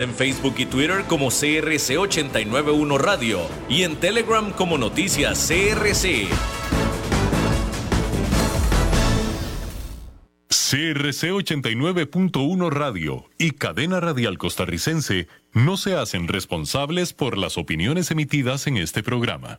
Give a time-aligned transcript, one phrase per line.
[0.00, 6.28] En Facebook y Twitter como CRC891 Radio y en Telegram como Noticias CRC.
[10.48, 18.68] CRC 89.1 Radio y Cadena Radial Costarricense no se hacen responsables por las opiniones emitidas
[18.68, 19.58] en este programa.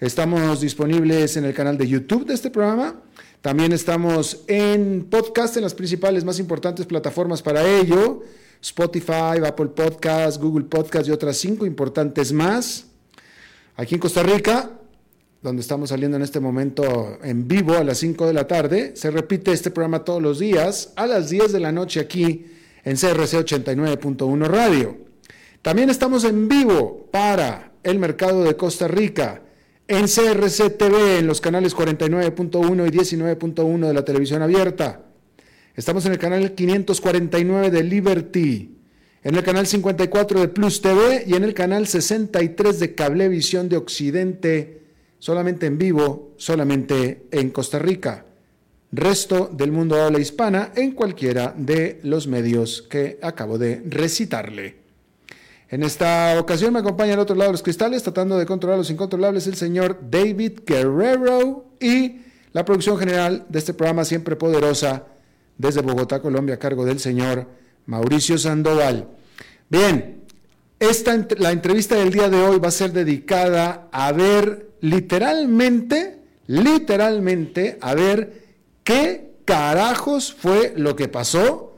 [0.00, 3.02] Estamos disponibles en el canal de YouTube de este programa.
[3.42, 8.22] También estamos en podcast en las principales más importantes plataformas para ello.
[8.62, 12.86] Spotify, Apple Podcast, Google Podcast y otras cinco importantes más.
[13.76, 14.70] Aquí en Costa Rica,
[15.42, 19.10] donde estamos saliendo en este momento en vivo a las 5 de la tarde, se
[19.10, 22.46] repite este programa todos los días a las 10 de la noche aquí
[22.84, 24.96] en CRC 89.1 Radio.
[25.60, 29.42] También estamos en vivo para el mercado de Costa Rica
[29.90, 35.02] en CRC TV, en los canales 49.1 y 19.1 de la televisión abierta.
[35.74, 38.78] Estamos en el canal 549 de Liberty,
[39.24, 43.78] en el canal 54 de Plus TV y en el canal 63 de Cablevisión de
[43.78, 44.82] Occidente,
[45.18, 48.26] solamente en vivo, solamente en Costa Rica.
[48.92, 54.76] Resto del mundo habla hispana en cualquiera de los medios que acabo de recitarle.
[55.70, 58.90] En esta ocasión me acompaña al otro lado de los cristales, tratando de controlar los
[58.90, 62.22] incontrolables, el señor David Guerrero y
[62.52, 65.04] la producción general de este programa siempre poderosa
[65.56, 67.46] desde Bogotá, Colombia, a cargo del señor
[67.86, 69.10] Mauricio Sandoval.
[69.68, 70.24] Bien,
[70.80, 77.78] esta, la entrevista del día de hoy va a ser dedicada a ver literalmente, literalmente,
[77.80, 78.42] a ver
[78.82, 81.69] qué carajos fue lo que pasó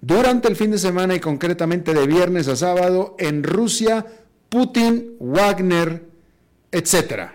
[0.00, 4.06] durante el fin de semana y concretamente de viernes a sábado en Rusia,
[4.48, 6.04] Putin, Wagner,
[6.70, 7.30] etc.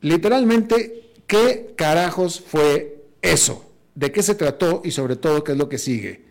[0.00, 3.70] Literalmente, ¿qué carajos fue eso?
[3.94, 6.24] ¿De qué se trató y sobre todo qué es lo que sigue?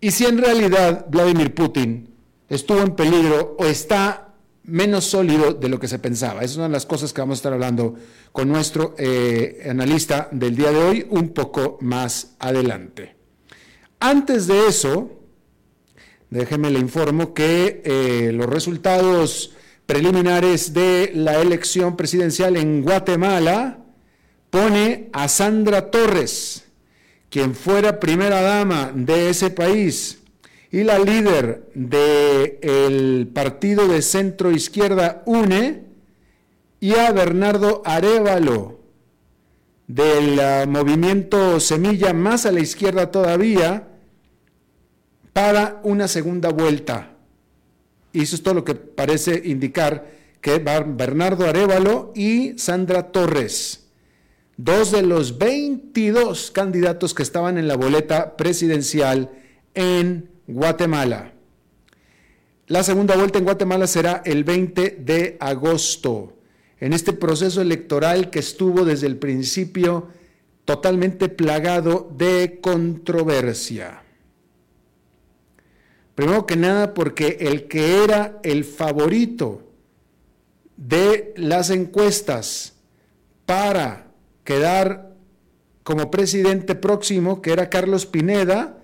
[0.00, 2.14] Y si en realidad Vladimir Putin
[2.48, 4.24] estuvo en peligro o está
[4.64, 6.40] menos sólido de lo que se pensaba.
[6.40, 7.94] Esas son las cosas que vamos a estar hablando
[8.32, 13.14] con nuestro eh, analista del día de hoy un poco más adelante.
[14.00, 15.20] Antes de eso,
[16.30, 19.52] déjeme le informo que eh, los resultados
[19.86, 23.78] preliminares de la elección presidencial en Guatemala
[24.50, 26.64] pone a Sandra Torres,
[27.28, 30.20] quien fuera primera dama de ese país
[30.70, 35.84] y la líder del partido de centro izquierda UNE,
[36.80, 38.83] y a Bernardo Arevalo
[39.86, 43.88] del ah, movimiento Semilla más a la izquierda todavía,
[45.32, 47.10] para una segunda vuelta.
[48.12, 50.06] Y eso es todo lo que parece indicar
[50.40, 53.88] que Bernardo Arevalo y Sandra Torres,
[54.56, 59.30] dos de los 22 candidatos que estaban en la boleta presidencial
[59.74, 61.32] en Guatemala.
[62.66, 66.34] La segunda vuelta en Guatemala será el 20 de agosto,
[66.80, 70.08] en este proceso electoral que estuvo desde el principio
[70.64, 74.02] totalmente plagado de controversia.
[76.14, 79.62] Primero que nada porque el que era el favorito
[80.76, 82.74] de las encuestas
[83.46, 84.06] para
[84.44, 85.14] quedar
[85.82, 88.78] como presidente próximo, que era Carlos Pineda,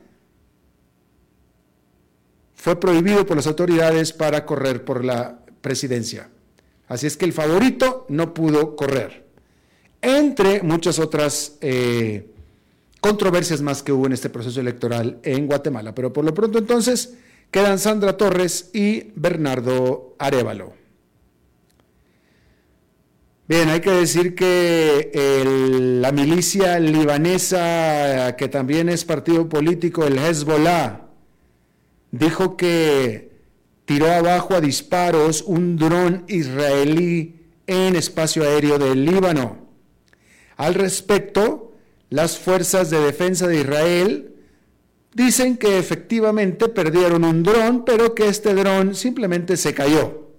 [2.54, 6.28] fue prohibido por las autoridades para correr por la presidencia.
[6.90, 9.24] Así es que el favorito no pudo correr.
[10.02, 12.26] Entre muchas otras eh,
[13.00, 15.94] controversias más que hubo en este proceso electoral en Guatemala.
[15.94, 17.14] Pero por lo pronto entonces
[17.52, 20.72] quedan Sandra Torres y Bernardo Arevalo.
[23.46, 25.12] Bien, hay que decir que
[26.00, 31.02] la milicia libanesa, que también es partido político, el Hezbollah,
[32.10, 33.29] dijo que
[33.90, 39.66] tiró abajo a disparos un dron israelí en espacio aéreo del Líbano.
[40.56, 41.72] Al respecto,
[42.08, 44.36] las fuerzas de defensa de Israel
[45.12, 50.34] dicen que efectivamente perdieron un dron, pero que este dron simplemente se cayó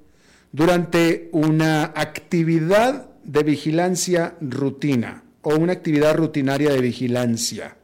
[0.54, 7.75] durante una actividad de vigilancia rutina o una actividad rutinaria de vigilancia.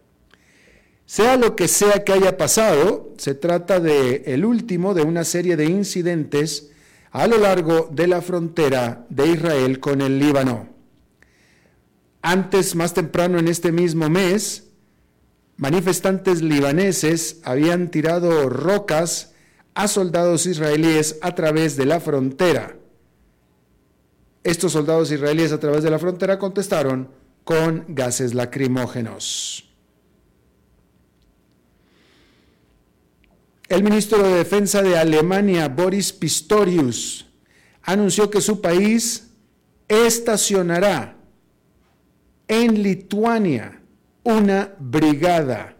[1.08, 5.56] Sea lo que sea que haya pasado, se trata de el último de una serie
[5.56, 6.72] de incidentes
[7.12, 10.68] a lo largo de la frontera de Israel con el Líbano.
[12.22, 14.66] Antes, más temprano en este mismo mes,
[15.56, 19.32] manifestantes libaneses habían tirado rocas
[19.76, 22.76] a soldados israelíes a través de la frontera.
[24.44, 27.10] Estos soldados israelíes a través de la frontera contestaron
[27.46, 29.67] con gases lacrimógenos.
[33.70, 37.26] El ministro de Defensa de Alemania, Boris Pistorius,
[37.84, 39.32] anunció que su país
[39.88, 41.18] estacionará
[42.48, 43.82] en Lituania
[44.24, 45.76] una brigada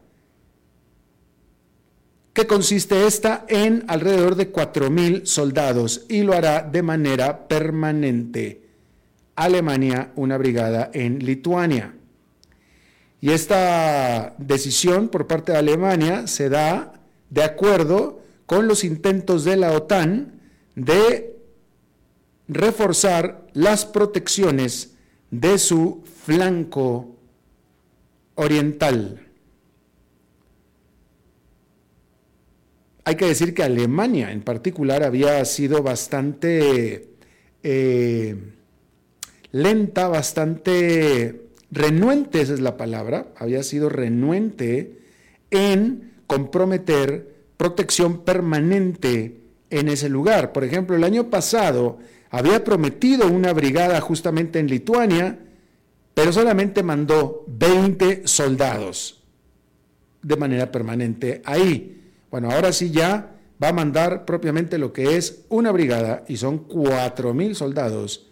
[2.34, 8.62] que consiste esta en alrededor de 4.000 soldados y lo hará de manera permanente.
[9.36, 11.94] Alemania, una brigada en Lituania.
[13.22, 16.97] Y esta decisión por parte de Alemania se da
[17.30, 20.40] de acuerdo con los intentos de la OTAN
[20.76, 21.36] de
[22.48, 24.96] reforzar las protecciones
[25.32, 27.18] de su flanco
[28.36, 29.28] oriental.
[33.04, 37.10] Hay que decir que Alemania en particular había sido bastante
[37.64, 38.36] eh,
[39.52, 45.00] lenta, bastante renuente, esa es la palabra, había sido renuente
[45.52, 50.54] en comprometer protección permanente en ese lugar.
[50.54, 51.98] Por ejemplo, el año pasado
[52.30, 55.40] había prometido una brigada justamente en Lituania,
[56.14, 59.24] pero solamente mandó 20 soldados
[60.22, 62.12] de manera permanente ahí.
[62.30, 66.68] Bueno, ahora sí ya va a mandar propiamente lo que es una brigada y son
[66.68, 68.28] 4.000 soldados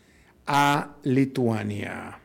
[0.45, 2.19] a Lituania.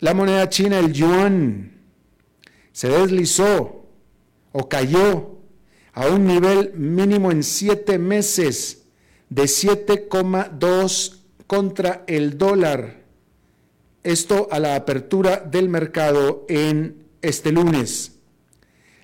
[0.00, 1.72] La moneda china, el yuan,
[2.72, 3.86] se deslizó
[4.52, 5.38] o cayó
[5.92, 8.84] a un nivel mínimo en siete meses
[9.28, 12.98] de 7,2 contra el dólar
[14.04, 18.12] esto a la apertura del mercado en este lunes.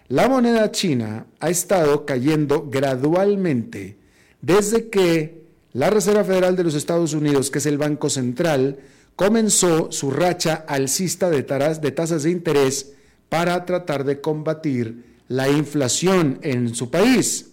[0.09, 3.99] La moneda china ha estado cayendo gradualmente
[4.41, 8.79] desde que la Reserva Federal de los Estados Unidos, que es el Banco Central,
[9.17, 12.93] comenzó su racha alcista de, tasas de interés
[13.29, 17.51] para tratar de combatir la inflación en su país.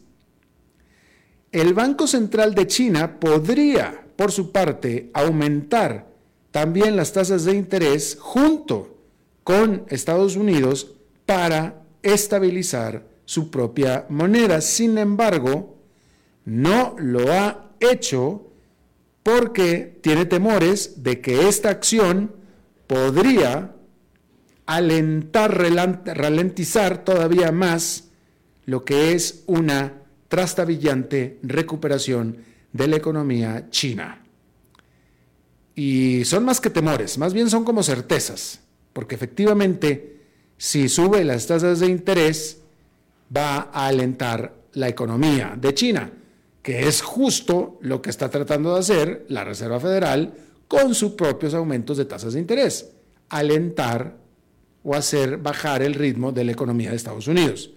[1.51, 6.07] El Banco Central de China podría, por su parte, aumentar
[6.51, 8.97] también las tasas de interés junto
[9.43, 14.61] con Estados Unidos para estabilizar su propia moneda.
[14.61, 15.75] Sin embargo,
[16.45, 18.50] no lo ha hecho
[19.23, 22.33] porque tiene temores de que esta acción
[22.87, 23.75] podría
[24.65, 28.05] alentar, ralentizar todavía más
[28.65, 32.37] lo que es una trastabillante recuperación
[32.71, 34.23] de la economía china.
[35.75, 38.61] Y son más que temores, más bien son como certezas,
[38.93, 40.21] porque efectivamente
[40.57, 42.59] si sube las tasas de interés
[43.35, 46.11] va a alentar la economía de China,
[46.61, 50.33] que es justo lo que está tratando de hacer la Reserva Federal
[50.67, 52.91] con sus propios aumentos de tasas de interés,
[53.29, 54.15] alentar
[54.83, 57.71] o hacer bajar el ritmo de la economía de Estados Unidos.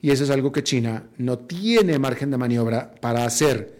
[0.00, 3.78] Y eso es algo que China no tiene margen de maniobra para hacer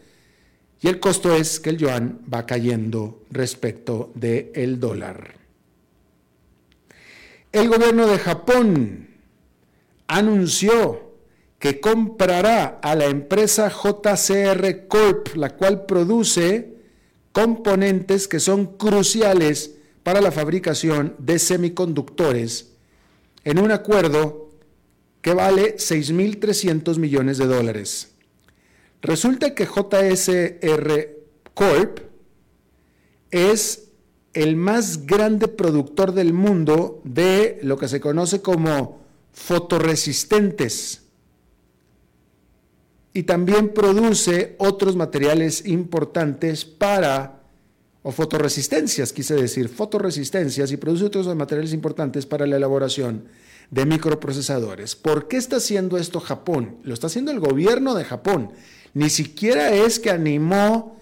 [0.81, 5.35] y el costo es que el yuan va cayendo respecto del el dólar.
[7.51, 9.09] El gobierno de Japón
[10.07, 11.08] anunció
[11.59, 16.77] que comprará a la empresa JCR Corp, la cual produce
[17.33, 22.73] componentes que son cruciales para la fabricación de semiconductores,
[23.45, 24.51] en un acuerdo
[25.21, 28.13] que vale 6.300 millones de dólares.
[29.03, 31.17] Resulta que JSR
[31.55, 31.99] Corp
[33.31, 33.89] es
[34.33, 39.01] el más grande productor del mundo de lo que se conoce como
[39.33, 41.08] fotoresistentes
[43.19, 47.41] y también produce otros materiales importantes para,
[48.05, 53.25] o fotoresistencias, quise decir, fotoresistencias y produce otros materiales importantes para la elaboración
[53.73, 54.95] de microprocesadores.
[54.95, 56.77] ¿Por qué está haciendo esto Japón?
[56.85, 58.53] Lo está haciendo el gobierno de Japón.
[58.95, 60.97] Ni siquiera es que animó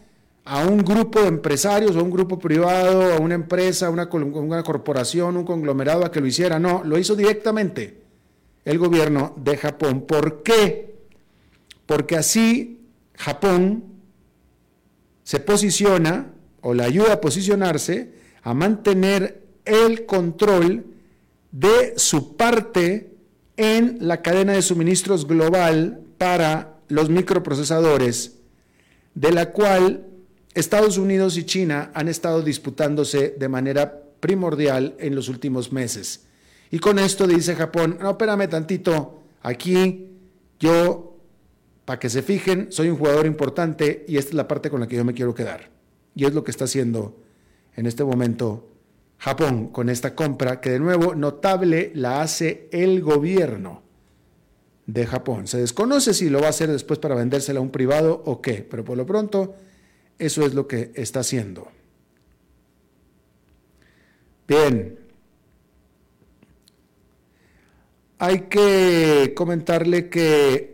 [0.47, 4.63] a un grupo de empresarios o a un grupo privado, a una empresa, una, una
[4.63, 6.59] corporación, un conglomerado a que lo hiciera.
[6.59, 8.01] No, lo hizo directamente
[8.65, 10.07] el gobierno de Japón.
[10.07, 10.96] ¿Por qué?
[11.87, 12.81] Porque así
[13.14, 13.85] Japón
[15.23, 18.12] se posiciona o le ayuda a posicionarse
[18.43, 20.87] a mantener el control
[21.50, 23.16] de su parte
[23.57, 28.37] en la cadena de suministros global para los microprocesadores,
[29.14, 30.07] de la cual
[30.55, 36.26] Estados Unidos y China han estado disputándose de manera primordial en los últimos meses.
[36.71, 40.09] Y con esto dice Japón, no, espérame tantito, aquí
[40.59, 41.06] yo,
[41.87, 44.88] para que se fijen, soy un jugador importante y esta es la parte con la
[44.88, 45.71] que yo me quiero quedar.
[46.14, 47.16] Y es lo que está haciendo
[47.76, 48.69] en este momento
[49.19, 53.83] Japón con esta compra, que de nuevo notable la hace el gobierno
[54.87, 55.47] de Japón.
[55.47, 58.66] Se desconoce si lo va a hacer después para vendérsela a un privado o qué,
[58.69, 59.55] pero por lo pronto
[60.19, 61.69] eso es lo que está haciendo.
[64.49, 65.06] Bien.
[68.19, 70.73] Hay que comentarle que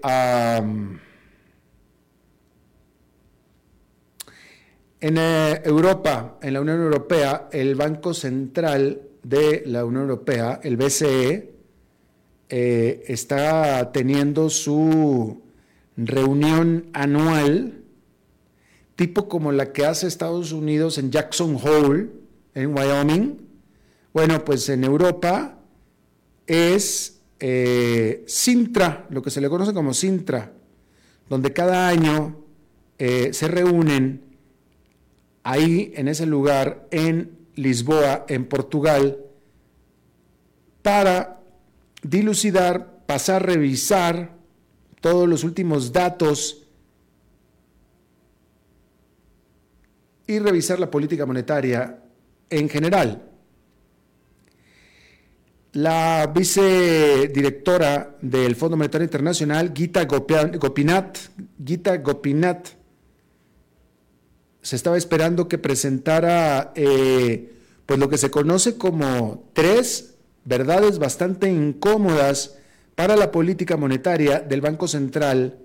[5.01, 10.77] en eh, Europa, en la Unión Europea, el Banco Central de la Unión Europea, el
[10.77, 11.53] BCE,
[12.49, 15.43] eh, está teniendo su
[15.97, 17.83] reunión anual
[18.95, 22.11] tipo como la que hace Estados Unidos en Jackson Hole,
[22.55, 23.39] en Wyoming.
[24.13, 25.59] Bueno, pues en Europa
[26.47, 30.53] es eh, Sintra, lo que se le conoce como Sintra,
[31.29, 32.37] donde cada año
[32.99, 34.23] eh, se reúnen
[35.43, 39.19] ahí en ese lugar en Lisboa, en Portugal,
[40.83, 41.41] para
[42.05, 44.37] dilucidar, pasar, revisar
[45.01, 46.63] todos los últimos datos
[50.29, 52.05] y revisar la política monetaria
[52.51, 53.32] en general.
[55.73, 61.19] La vicedirectora del Fondo Monetario Internacional, Gita Gopinath,
[61.65, 62.69] Gita Gopinath
[64.61, 67.55] se estaba esperando que presentara eh,
[67.87, 70.15] pues lo que se conoce como tres
[70.45, 72.59] verdades bastante incómodas
[72.95, 75.59] para la política monetaria del Banco Central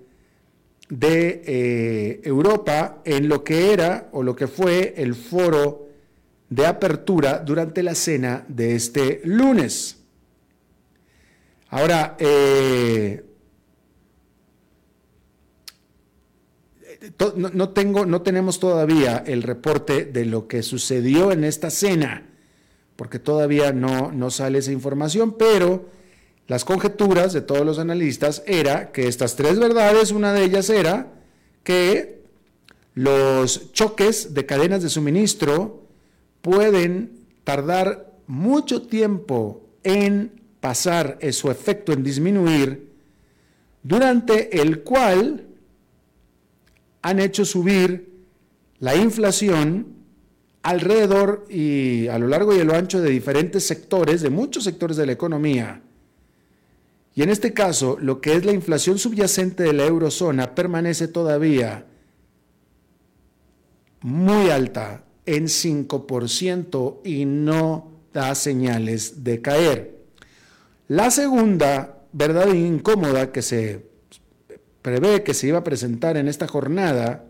[0.88, 5.86] de eh, Europa en lo que era o lo que fue el foro
[6.48, 9.97] de apertura durante la cena de este lunes.
[11.70, 13.24] Ahora, eh,
[17.36, 17.70] no,
[18.06, 22.26] no tenemos todavía el reporte de lo que sucedió en esta cena,
[22.96, 25.86] porque todavía no, no sale esa información, pero
[26.46, 31.12] las conjeturas de todos los analistas era que estas tres verdades, una de ellas era
[31.62, 32.22] que
[32.94, 35.82] los choques de cadenas de suministro
[36.40, 42.88] pueden tardar mucho tiempo en pasar su efecto en disminuir,
[43.82, 45.46] durante el cual
[47.02, 48.10] han hecho subir
[48.80, 49.94] la inflación
[50.62, 54.96] alrededor y a lo largo y a lo ancho de diferentes sectores, de muchos sectores
[54.96, 55.82] de la economía,
[57.18, 61.84] y en este caso, lo que es la inflación subyacente de la eurozona permanece todavía
[64.02, 69.97] muy alta, en 5%, y no da señales de caer.
[70.88, 73.86] La segunda verdad incómoda que se
[74.80, 77.26] prevé que se iba a presentar en esta jornada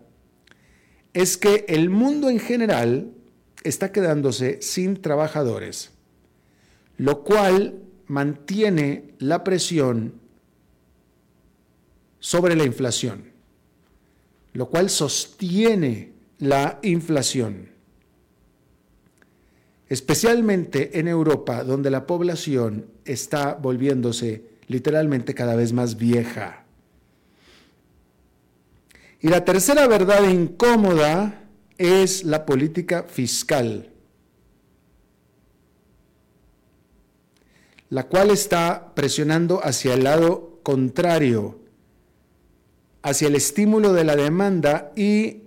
[1.13, 3.11] es que el mundo en general
[3.63, 5.91] está quedándose sin trabajadores,
[6.95, 10.13] lo cual mantiene la presión
[12.19, 13.25] sobre la inflación,
[14.53, 17.71] lo cual sostiene la inflación,
[19.89, 26.63] especialmente en Europa, donde la población está volviéndose literalmente cada vez más vieja.
[29.19, 31.43] Y la tercera verdad incómoda
[31.77, 33.89] es la política fiscal.
[37.89, 41.59] la cual está presionando hacia el lado contrario,
[43.01, 45.43] hacia el estímulo de la demanda y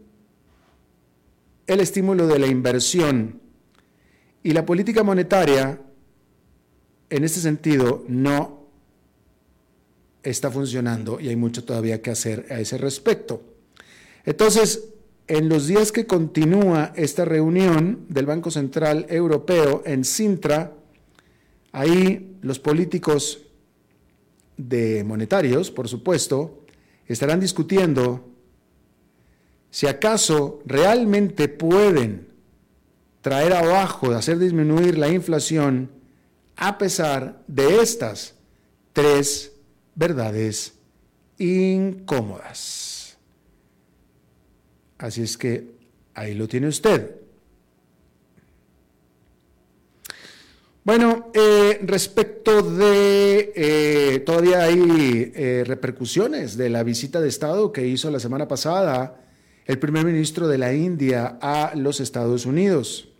[1.66, 3.40] el estímulo de la inversión.
[4.42, 5.80] Y la política monetaria,
[7.10, 8.66] en este sentido, no
[10.22, 13.42] está funcionando y hay mucho todavía que hacer a ese respecto.
[14.24, 14.88] Entonces,
[15.28, 20.74] en los días que continúa esta reunión del Banco Central Europeo en Sintra,
[21.72, 23.46] ahí los políticos
[24.56, 26.64] de monetarios, por supuesto,
[27.06, 28.28] estarán discutiendo
[29.70, 32.31] si acaso realmente pueden
[33.22, 35.90] traer abajo, hacer disminuir la inflación
[36.56, 38.34] a pesar de estas
[38.92, 39.52] tres
[39.94, 40.74] verdades
[41.38, 43.16] incómodas.
[44.98, 45.72] Así es que
[46.14, 47.16] ahí lo tiene usted.
[50.84, 57.86] Bueno, eh, respecto de, eh, todavía hay eh, repercusiones de la visita de Estado que
[57.86, 59.20] hizo la semana pasada
[59.64, 63.11] el primer ministro de la India a los Estados Unidos.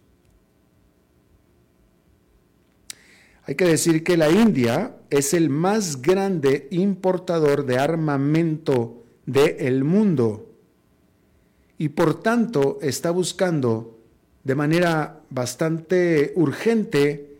[3.44, 10.48] Hay que decir que la India es el más grande importador de armamento del mundo
[11.78, 13.98] y por tanto está buscando
[14.44, 17.38] de manera bastante urgente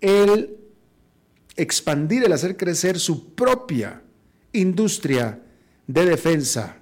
[0.00, 0.56] el
[1.56, 4.02] expandir, el hacer crecer su propia
[4.52, 5.40] industria
[5.86, 6.78] de defensa,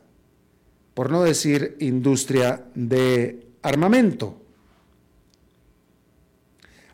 [0.94, 4.41] por no decir industria de armamento.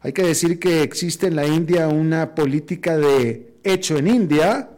[0.01, 4.71] Hay que decir que existe en la India una política de hecho en India,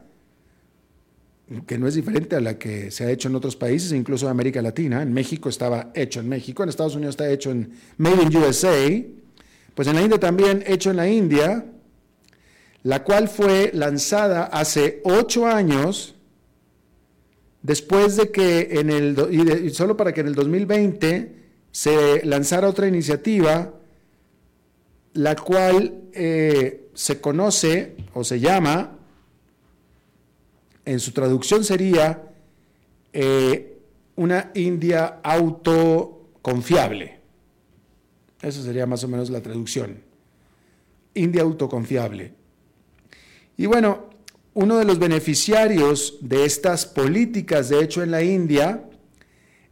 [1.67, 4.31] que no es diferente a la que se ha hecho en otros países, incluso en
[4.31, 5.03] América Latina.
[5.03, 9.05] En México estaba hecho en México, en Estados Unidos está hecho en Made in USA,
[9.75, 11.67] pues en la India también hecho en la India,
[12.83, 16.15] la cual fue lanzada hace ocho años,
[17.63, 21.35] después de que en el, solo para que en el 2020
[21.73, 23.75] se lanzara otra iniciativa,
[25.15, 28.99] la cual eh, se conoce o se llama
[30.85, 32.31] en su traducción sería
[33.13, 33.79] eh,
[34.17, 37.21] una India autoconfiable.
[38.43, 40.03] Esa sería más o menos la traducción.
[41.15, 42.33] India autoconfiable.
[43.57, 44.11] Y bueno,
[44.55, 48.83] uno de los beneficiarios de estas políticas, de hecho, en la India,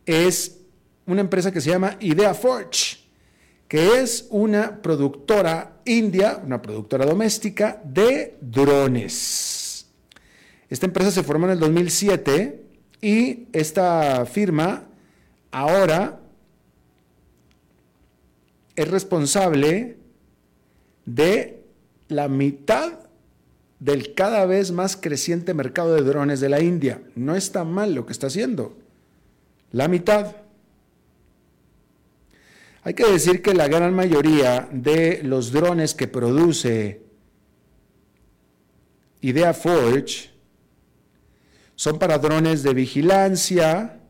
[0.07, 0.59] es
[1.07, 2.99] una empresa que se llama Idea Forge,
[3.69, 9.87] que es una productora india, una productora doméstica de drones.
[10.71, 12.65] Esta empresa se formó en el 2007
[13.01, 14.85] y esta firma
[15.51, 16.21] ahora
[18.75, 19.99] es responsable
[21.05, 21.63] de
[22.09, 22.93] la mitad
[23.81, 27.03] del cada vez más creciente mercado de drones de la India.
[27.15, 28.77] No está mal lo que está haciendo.
[29.73, 30.37] La mitad.
[32.89, 37.03] Hay que decir que la gran mayoría de los drones que produce
[39.21, 40.31] Idea Forge
[41.75, 44.01] son para drones de vigilancia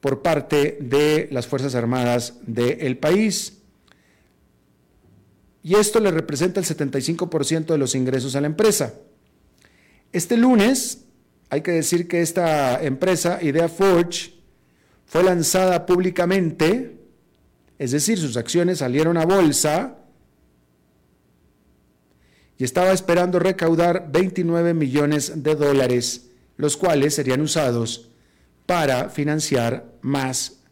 [0.00, 3.58] por parte de las Fuerzas Armadas del país.
[5.62, 8.94] Y esto le representa el 75% de los ingresos a la empresa.
[10.10, 11.04] Este lunes,
[11.50, 14.32] hay que decir que esta empresa, Idea Forge,
[15.06, 16.95] fue lanzada públicamente,
[17.78, 19.98] es decir, sus acciones salieron a bolsa
[22.58, 28.10] y estaba esperando recaudar 29 millones de dólares, los cuales serían usados
[28.64, 30.62] para financiar más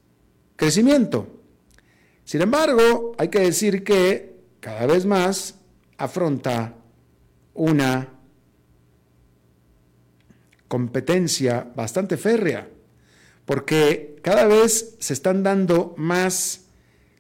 [0.57, 1.43] crecimiento.
[2.25, 5.57] Sin embargo, hay que decir que cada vez más
[5.99, 6.75] afronta
[7.53, 8.09] una
[10.69, 12.69] competencia bastante férrea,
[13.45, 16.64] porque cada vez se están dando más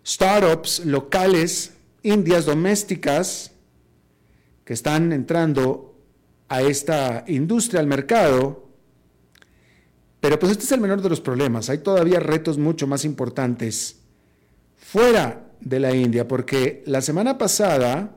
[0.06, 3.52] startups locales, indias domésticas,
[4.64, 5.94] que están entrando
[6.48, 8.68] a esta industria, al mercado,
[10.20, 11.68] pero pues este es el menor de los problemas.
[11.68, 14.00] Hay todavía retos mucho más importantes
[14.76, 18.16] fuera de la India, porque la semana pasada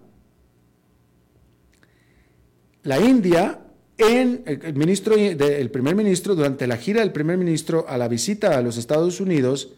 [2.84, 3.60] la India,
[3.98, 8.58] en el, ministro, el primer ministro, durante la gira del primer ministro a la visita
[8.58, 9.74] a los Estados Unidos,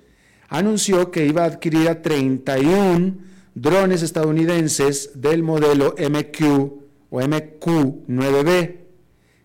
[0.50, 3.18] anunció que iba a adquirir a 31
[3.56, 6.44] drones estadounidenses del modelo MQ
[7.10, 8.76] o MQ-9B,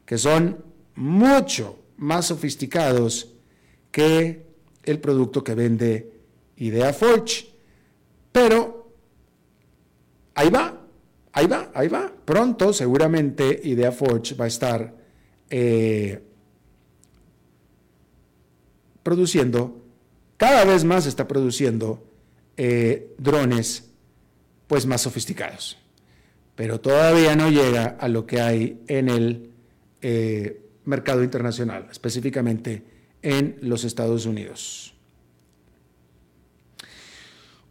[0.04, 0.64] que son
[0.94, 3.32] mucho más sofisticados
[3.90, 4.46] que
[4.82, 6.12] el producto que vende
[6.56, 7.54] Idea Forge.
[8.32, 8.92] Pero
[10.34, 10.80] ahí va,
[11.32, 12.12] ahí va, ahí va.
[12.24, 14.94] Pronto, seguramente, Idea Forge va a estar
[15.50, 16.22] eh,
[19.02, 19.83] produciendo,
[20.36, 22.02] cada vez más está produciendo
[22.56, 23.90] eh, drones
[24.66, 25.78] pues más sofisticados.
[26.56, 29.50] Pero todavía no llega a lo que hay en el
[30.02, 32.82] eh, mercado internacional, específicamente
[33.22, 34.94] en los Estados Unidos.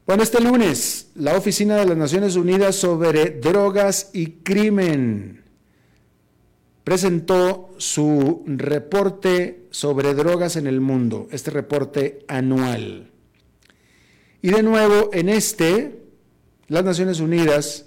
[0.05, 5.42] Bueno, este lunes, la Oficina de las Naciones Unidas sobre Drogas y Crimen
[6.83, 13.11] presentó su reporte sobre drogas en el mundo, este reporte anual.
[14.41, 16.03] Y de nuevo, en este,
[16.67, 17.85] las Naciones Unidas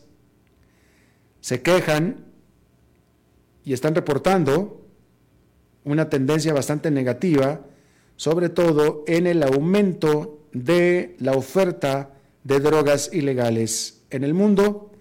[1.41, 2.25] se quejan
[3.65, 4.87] y están reportando
[5.85, 7.61] una tendencia bastante negativa,
[8.17, 14.93] sobre todo en el aumento de la oferta de drogas ilegales en el mundo,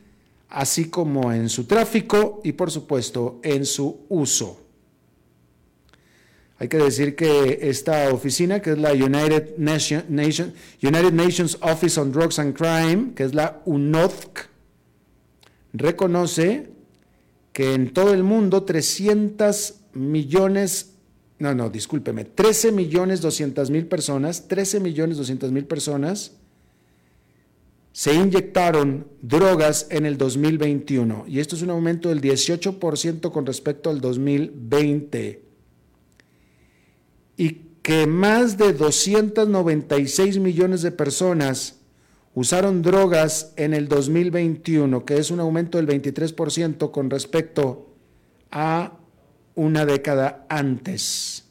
[0.55, 4.61] así como en su tráfico y por supuesto en su uso.
[6.57, 12.55] Hay que decir que esta oficina, que es la United, Nations Office on Drugs and
[12.55, 14.47] Crime, que es la UNODC,
[15.73, 16.69] reconoce
[17.51, 20.93] que en todo el mundo 300 millones,
[21.37, 26.31] no, no, discúlpeme, 13 millones 200 mil personas, 13 millones 200 mil personas
[27.95, 33.89] se inyectaron drogas en el 2021 y esto es un aumento del 18% con respecto
[33.89, 35.41] al 2020
[37.37, 41.79] y que más de 296 millones de personas
[42.33, 47.95] usaron drogas en el 2021, que es un aumento del 23% con respecto
[48.51, 48.91] a
[49.55, 51.45] una década antes.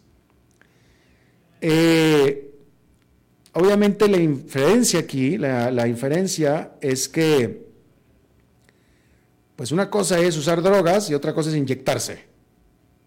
[1.62, 2.53] Eh,
[3.54, 7.66] obviamente la inferencia aquí, la, la, inferencia es que,
[9.56, 12.24] pues una cosa es usar drogas y otra cosa es inyectarse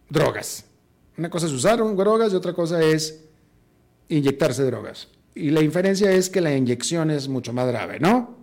[0.10, 0.66] drogas.
[1.18, 3.24] Una cosa es usar drogas y otra cosa es
[4.10, 5.08] inyectarse drogas.
[5.36, 8.38] Y la inferencia es que la inyección es mucho más grave, ¿no?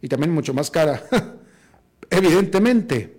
[0.00, 1.04] Y también mucho más cara.
[2.10, 3.16] Evidentemente.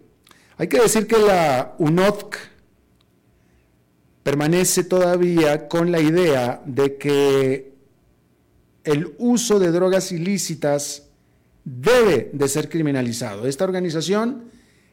[0.57, 2.37] Hay que decir que la UNODC
[4.23, 7.76] permanece todavía con la idea de que
[8.87, 11.03] el uso de drogas ilícitas
[11.65, 13.45] debe de ser criminalizado.
[13.45, 14.45] Esta organización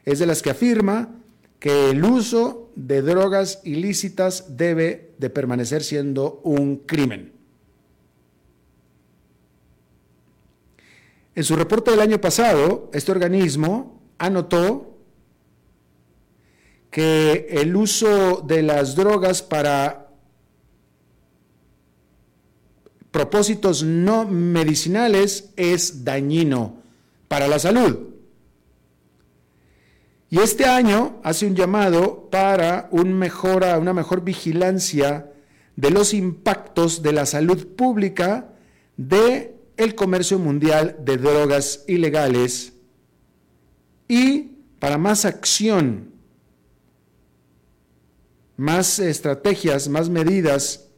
[0.03, 1.15] es de las que afirma
[1.59, 7.31] que el uso de drogas ilícitas debe de permanecer siendo un crimen.
[11.33, 14.97] En su reporte del año pasado, este organismo anotó
[16.91, 20.04] que el uso de las drogas para
[23.15, 26.81] propósitos no medicinales es dañino
[27.29, 28.09] para la salud.
[30.29, 35.31] Y este año hace un llamado para un mejora, una mejor vigilancia
[35.77, 38.49] de los impactos de la salud pública
[38.97, 42.73] de el comercio mundial de drogas ilegales
[44.09, 46.11] y para más acción
[48.57, 50.89] más estrategias, más medidas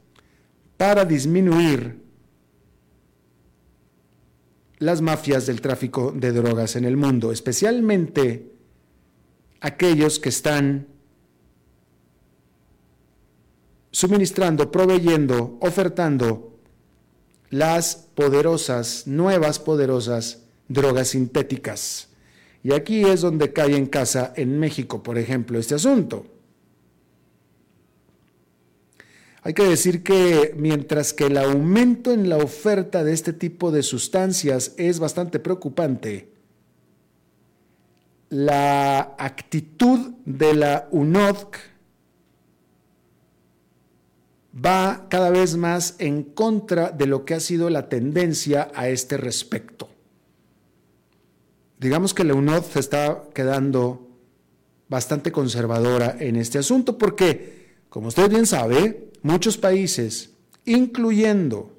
[0.78, 2.07] para disminuir
[4.80, 8.52] las mafias del tráfico de drogas en el mundo, especialmente
[9.60, 10.88] aquellos que están
[13.92, 16.60] suministrando, proveyendo, ofertando
[17.50, 22.10] las poderosas, nuevas poderosas drogas sintéticas.
[22.64, 26.26] Y aquí es donde cae en casa en México, por ejemplo, este asunto.
[29.48, 33.82] Hay que decir que mientras que el aumento en la oferta de este tipo de
[33.82, 36.34] sustancias es bastante preocupante,
[38.28, 41.60] la actitud de la UNODC
[44.54, 49.16] va cada vez más en contra de lo que ha sido la tendencia a este
[49.16, 49.88] respecto.
[51.80, 54.10] Digamos que la UNODC está quedando
[54.90, 57.57] bastante conservadora en este asunto porque,
[57.90, 60.32] como usted bien sabe, muchos países,
[60.66, 61.74] incluyendo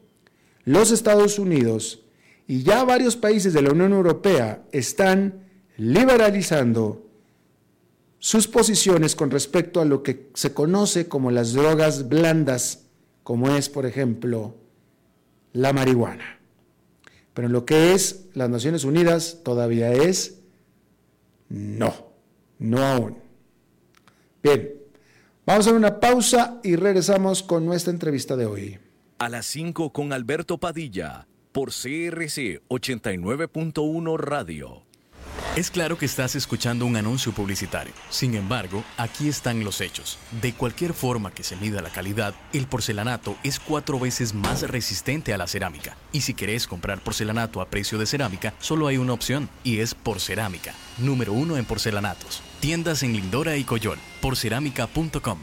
[0.64, 2.02] los Estados Unidos
[2.46, 5.44] y ya varios países de la Unión Europea, están
[5.76, 7.06] liberalizando
[8.18, 12.86] sus posiciones con respecto a lo que se conoce como las drogas blandas,
[13.22, 14.54] como es, por ejemplo,
[15.52, 16.38] la marihuana.
[17.34, 20.40] Pero lo que es las Naciones Unidas todavía es
[21.48, 21.94] no,
[22.58, 23.18] no aún.
[24.42, 24.77] Bien,
[25.48, 28.78] Vamos a hacer una pausa y regresamos con nuestra entrevista de hoy.
[29.18, 34.82] A las 5 con Alberto Padilla por CRC 89.1 Radio.
[35.56, 37.94] Es claro que estás escuchando un anuncio publicitario.
[38.11, 40.18] Sin embargo, aquí están los hechos.
[40.42, 45.32] De cualquier forma que se mida la calidad, el porcelanato es cuatro veces más resistente
[45.32, 45.96] a la cerámica.
[46.12, 49.94] Y si querés comprar porcelanato a precio de cerámica, solo hay una opción, y es
[49.94, 52.42] Porcerámica, número uno en porcelanatos.
[52.60, 55.38] Tiendas en Lindora y Coyol, porcerámica.com.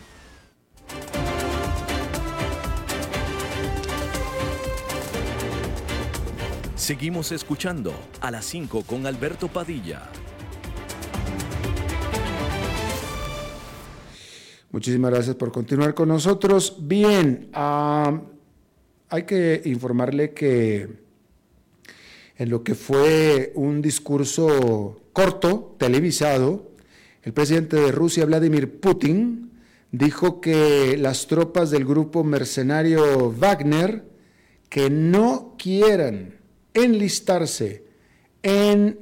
[6.75, 10.09] Seguimos escuchando a las 5 con Alberto Padilla.
[14.71, 16.75] Muchísimas gracias por continuar con nosotros.
[16.81, 18.21] Bien, ah,
[19.07, 20.89] hay que informarle que
[22.35, 26.74] en lo que fue un discurso corto, televisado,
[27.25, 29.51] el presidente de Rusia, Vladimir Putin,
[29.91, 34.03] dijo que las tropas del grupo mercenario Wagner
[34.69, 36.35] que no quieran
[36.75, 37.83] enlistarse
[38.43, 38.99] en,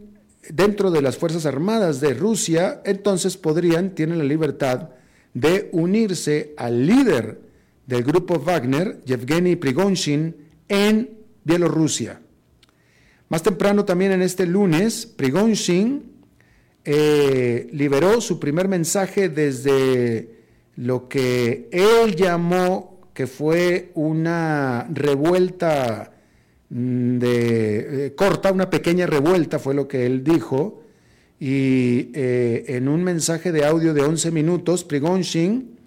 [0.50, 4.92] dentro de las Fuerzas Armadas de Rusia, entonces podrían, tienen la libertad
[5.34, 7.42] de unirse al líder
[7.88, 10.34] del grupo Wagner, Yevgeny Prigozhin,
[10.70, 11.10] en
[11.44, 12.22] Bielorrusia.
[13.28, 16.13] Más temprano, también en este lunes, Prigozhin
[16.86, 20.30] eh, liberó su primer mensaje desde
[20.76, 26.14] lo que él llamó que fue una revuelta
[26.76, 30.82] Mm, de eh, corta, una pequeña revuelta fue lo que él dijo,
[31.40, 35.78] y eh, en un mensaje de audio de 11 minutos, Prigonshin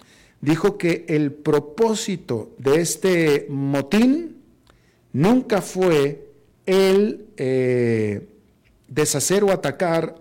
[0.40, 4.36] dijo que el propósito de este motín
[5.12, 6.28] nunca fue
[6.66, 7.26] el
[8.86, 10.14] deshacer o atacar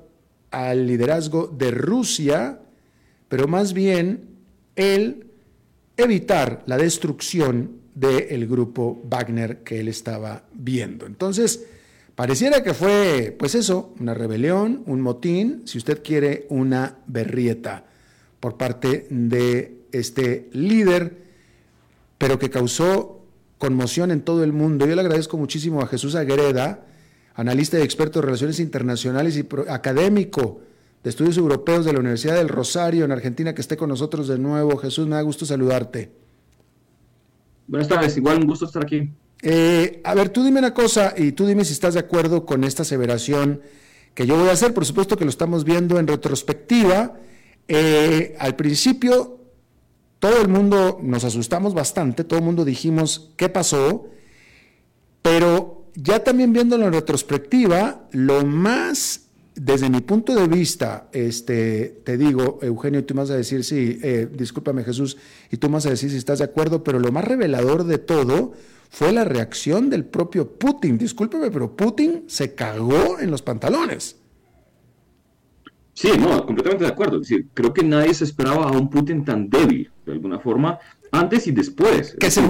[0.55, 2.61] al liderazgo de Rusia,
[3.27, 4.21] pero más bien
[4.77, 5.27] el
[5.97, 11.07] evitar la destrucción del grupo Wagner que él estaba viendo.
[11.07, 11.65] Entonces,
[12.15, 17.83] pareciera que fue, pues eso, una rebelión, un motín, si usted quiere, una berrieta
[18.39, 21.17] por parte de este líder,
[22.17, 23.25] pero que causó
[23.57, 24.87] conmoción en todo el mundo.
[24.87, 26.85] Yo le agradezco muchísimo a Jesús Agreda,
[27.35, 30.61] analista y experto de relaciones internacionales y académico
[31.03, 34.39] de estudios europeos de la Universidad del Rosario en Argentina, que esté con nosotros de
[34.39, 34.77] nuevo.
[34.77, 36.11] Jesús, me da gusto saludarte.
[37.67, 39.11] Buenas tardes, igual un gusto estar aquí.
[39.41, 42.63] Eh, a ver, tú dime una cosa y tú dime si estás de acuerdo con
[42.63, 43.61] esta aseveración
[44.13, 44.73] que yo voy a hacer.
[44.73, 47.19] Por supuesto que lo estamos viendo en retrospectiva.
[47.67, 49.39] Eh, al principio,
[50.19, 54.07] todo el mundo nos asustamos bastante, todo el mundo dijimos, ¿qué pasó?
[55.21, 62.17] Pero ya también viéndolo en retrospectiva, lo más desde mi punto de vista, este, te
[62.17, 65.17] digo, Eugenio, tú vas a decir sí, eh, discúlpame Jesús,
[65.49, 68.53] y tú vas a decir si estás de acuerdo, pero lo más revelador de todo
[68.89, 70.97] fue la reacción del propio Putin.
[70.97, 74.17] Discúlpeme, pero Putin se cagó en los pantalones.
[75.93, 77.21] Sí, no, completamente de acuerdo.
[77.21, 80.77] Es decir, creo que nadie se esperaba a un Putin tan débil, de alguna forma,
[81.19, 82.15] antes y después.
[82.19, 82.41] Que se,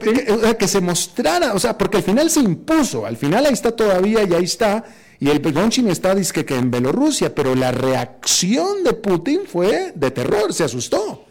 [0.00, 3.72] que, que se mostrara, o sea, porque al final se impuso, al final ahí está
[3.72, 4.84] todavía y ahí está
[5.24, 10.10] y el Prigozhin está dice, que en Bielorrusia, pero la reacción de Putin fue de
[10.10, 11.24] terror, se asustó.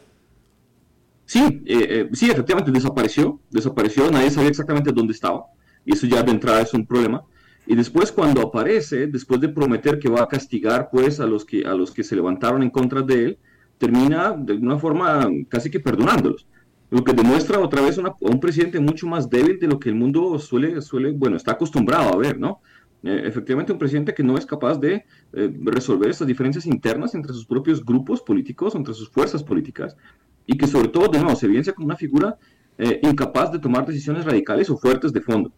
[1.26, 5.46] Sí, eh, eh, sí, efectivamente desapareció, desapareció, nadie sabía exactamente dónde estaba,
[5.86, 7.24] y eso ya de entrada es un problema.
[7.66, 11.66] Y después cuando aparece, después de prometer que va a castigar pues a los que,
[11.66, 13.38] a los que se levantaron en contra de él,
[13.78, 16.46] termina de alguna forma casi que perdonándolos.
[16.94, 19.96] Lo que demuestra otra vez a un presidente mucho más débil de lo que el
[19.96, 22.62] mundo suele, suele, bueno, está acostumbrado a ver, ¿no?
[23.02, 25.04] Eh, efectivamente un presidente que no es capaz de
[25.34, 29.98] eh, resolver estas diferencias internas entre sus propios grupos políticos, entre sus fuerzas políticas,
[30.46, 32.38] y que sobre todo, de nuevo, se evidencia como una figura
[32.78, 35.52] eh, incapaz de tomar decisiones radicales o fuertes de fondo.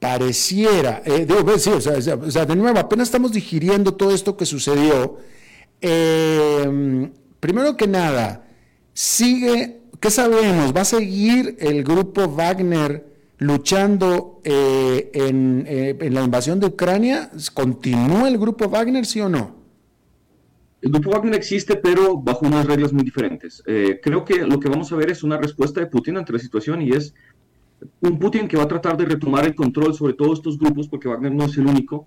[0.00, 5.18] Pareciera, digo, pues, sí, o sea, de nuevo, apenas estamos digiriendo todo esto que sucedió.
[7.40, 8.44] primero que nada,
[8.92, 10.74] sigue, ¿qué sabemos?
[10.74, 13.08] ¿Va a seguir el grupo Wagner?
[13.38, 17.30] luchando eh, eh, en, la invasión de Ucrania?
[17.54, 19.56] ¿Continúa el grupo Wagner, sí o no?
[20.80, 23.62] El grupo Wagner existe, pero bajo unas reglas muy diferentes.
[23.66, 26.38] Eh, creo que lo que vamos a ver es una respuesta de Putin ante la
[26.38, 27.14] situación y es
[28.00, 31.08] un Putin que va a tratar de retomar el control sobre todos estos grupos, porque
[31.08, 32.06] Wagner no es el único,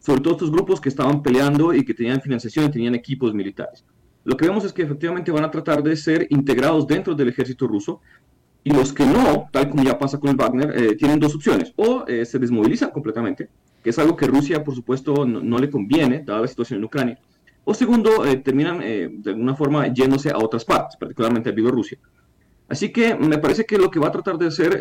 [0.00, 3.84] sobre todos estos grupos que estaban peleando y que tenían financiación y tenían equipos militares.
[4.28, 7.66] Lo que vemos es que efectivamente van a tratar de ser integrados dentro del ejército
[7.66, 8.02] ruso,
[8.62, 11.72] y los que no, tal como ya pasa con el Wagner, eh, tienen dos opciones.
[11.76, 13.48] O eh, se desmovilizan completamente,
[13.82, 17.18] que es algo que Rusia, por supuesto, no, le conviene, dada la situación en Ucrania.
[17.64, 21.96] O segundo, eh, terminan de alguna forma yéndose a otras partes, particularmente a Bielorrusia.
[22.68, 24.78] Así que me parece que lo que va a tratar de hacer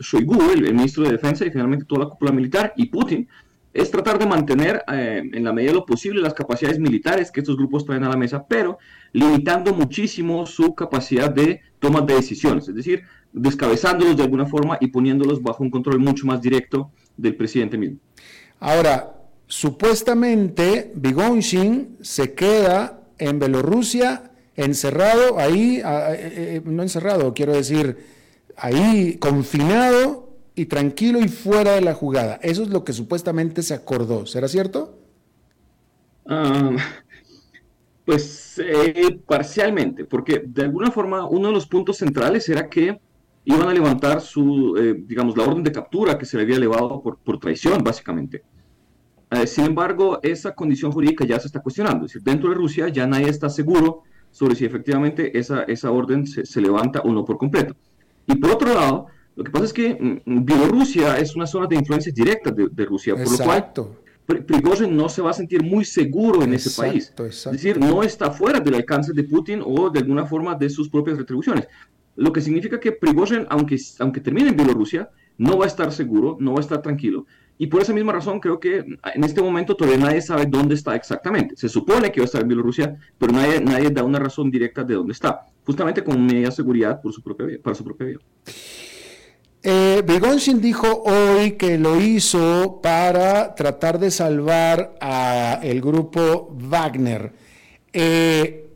[0.00, 3.28] Shoigu, el, ministro de Defensa, y finalmente toda la cúpula militar, y Putin,
[3.72, 7.40] es tratar de mantener eh, en la medida de lo posible las capacidades militares que
[7.40, 8.78] estos grupos traen a la mesa, pero
[9.12, 13.02] limitando muchísimo su capacidad de toma de decisiones, es decir,
[13.32, 17.98] descabezándolos de alguna forma y poniéndolos bajo un control mucho más directo del presidente mismo.
[18.58, 19.14] Ahora,
[19.46, 27.96] supuestamente Bigonshin se queda en Bielorrusia encerrado ahí, eh, eh, no encerrado, quiero decir,
[28.56, 32.38] ahí confinado y tranquilo y fuera de la jugada.
[32.42, 34.26] Eso es lo que supuestamente se acordó.
[34.26, 34.98] ¿Será cierto?
[36.26, 36.76] Ah,
[38.04, 43.00] pues eh, parcialmente, porque de alguna forma uno de los puntos centrales era que
[43.44, 47.00] iban a levantar su, eh, digamos, la orden de captura que se le había elevado
[47.02, 48.42] por, por traición, básicamente.
[49.30, 52.06] Eh, sin embargo, esa condición jurídica ya se está cuestionando.
[52.06, 56.26] Es decir, dentro de Rusia ya nadie está seguro sobre si efectivamente esa, esa orden
[56.26, 57.74] se, se levanta o no por completo.
[58.26, 61.76] Y por otro lado, lo que pasa es que mm, Bielorrusia es una zona de
[61.76, 63.72] influencia directa de, Rusia, por lo cual
[64.38, 67.12] Prigozhin no se va a sentir muy seguro en ese país.
[67.18, 70.88] Es decir, no está fuera del alcance de Putin o de alguna forma de sus
[70.88, 71.66] propias retribuciones.
[72.16, 76.36] Lo que significa que Prigozhin, aunque, aunque termine en Bielorrusia, no va a estar seguro,
[76.38, 77.26] no va a estar tranquilo.
[77.56, 80.94] Y por esa misma razón creo que en este momento todavía nadie sabe dónde está
[80.96, 81.56] exactamente.
[81.56, 84.82] Se supone que va a estar en Bielorrusia, pero nadie, nadie da una razón directa
[84.84, 85.46] de dónde está.
[85.64, 88.20] Justamente con media seguridad por su propia, para su propia vida.
[89.62, 90.02] Eh,
[90.60, 97.32] dijo hoy que lo hizo para tratar de salvar a el grupo Wagner.
[97.92, 98.66] Eh,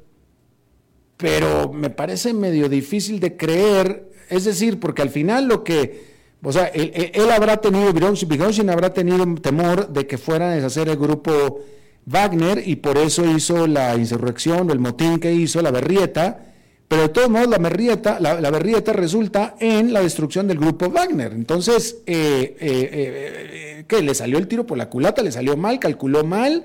[1.17, 6.05] pero me parece medio difícil de creer, es decir, porque al final lo que,
[6.43, 10.97] o sea, él, habrá tenido, Bigonshin habrá tenido temor de que fuera a deshacer el
[10.97, 11.61] grupo
[12.05, 16.54] Wagner y por eso hizo la insurrección, el motín que hizo, la berrieta,
[16.89, 18.51] pero de todos modos, la berrieta, la,
[18.93, 21.33] resulta en la destrucción del grupo Wagner.
[21.33, 24.03] Entonces, eh, eh, eh, ¿qué?
[24.03, 25.23] ¿Le salió el tiro por la culata?
[25.23, 25.79] ¿Le salió mal?
[25.79, 26.65] ¿Calculó mal?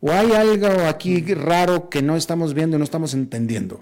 [0.00, 3.80] ¿O hay algo aquí raro que no estamos viendo y no estamos entendiendo?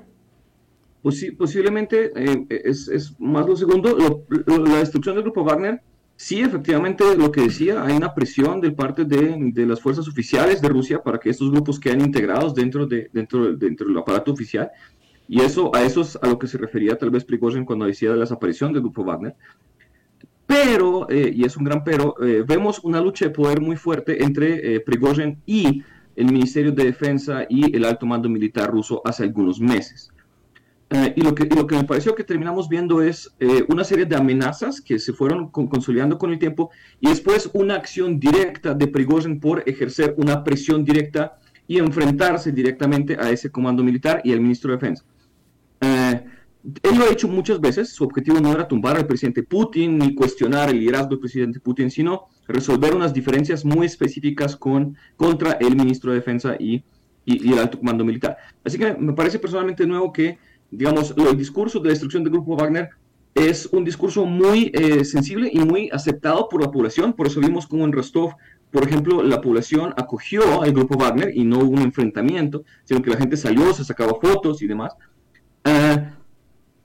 [1.03, 2.13] Pues posiblemente
[2.51, 4.27] es, más lo segundo.
[4.47, 5.81] la destrucción del grupo Wagner,
[6.15, 10.69] sí, efectivamente, lo que decía, hay una presión de parte de, las fuerzas oficiales de
[10.69, 14.71] Rusia para que estos grupos queden integrados dentro, de, dentro, dentro del aparato oficial.
[15.33, 18.11] Y eso, a eso es a lo que se refería tal vez Prigozhin cuando decía
[18.11, 19.37] de la desaparición del grupo Wagner.
[20.45, 24.25] Pero, eh, y es un gran pero, eh, vemos una lucha de poder muy fuerte
[24.25, 25.85] entre eh, Prigozhin y
[26.17, 30.11] el Ministerio de Defensa y el alto mando militar ruso hace algunos meses.
[31.15, 33.33] y, lo que, lo que me pareció que terminamos viendo es
[33.69, 38.19] una serie de amenazas que se fueron consolidando con el tiempo y después una acción
[38.19, 41.39] directa de Prigozhin por ejercer una presión directa
[41.69, 45.05] y enfrentarse directamente a ese comando militar y al ministro de Defensa.
[45.81, 46.25] Eh,
[46.83, 50.15] él lo ha hecho muchas veces, su objetivo no era tumbar al presidente Putin ni
[50.15, 55.75] cuestionar el liderazgo del presidente Putin, sino resolver unas diferencias muy específicas con, contra el
[55.75, 56.83] ministro de Defensa y,
[57.25, 58.37] y, el alto comando militar.
[58.63, 60.39] Así que me parece personalmente nuevo que,
[60.71, 62.91] digamos, el discurso de destrucción del grupo Wagner
[63.35, 67.67] es un discurso muy eh, sensible y muy aceptado por la población, por eso vimos
[67.67, 68.35] como en Rostov,
[68.71, 73.11] por ejemplo, la población acogió al grupo Wagner y no hubo un enfrentamiento, sino que
[73.11, 74.95] la gente salió, se sacaba fotos y demás.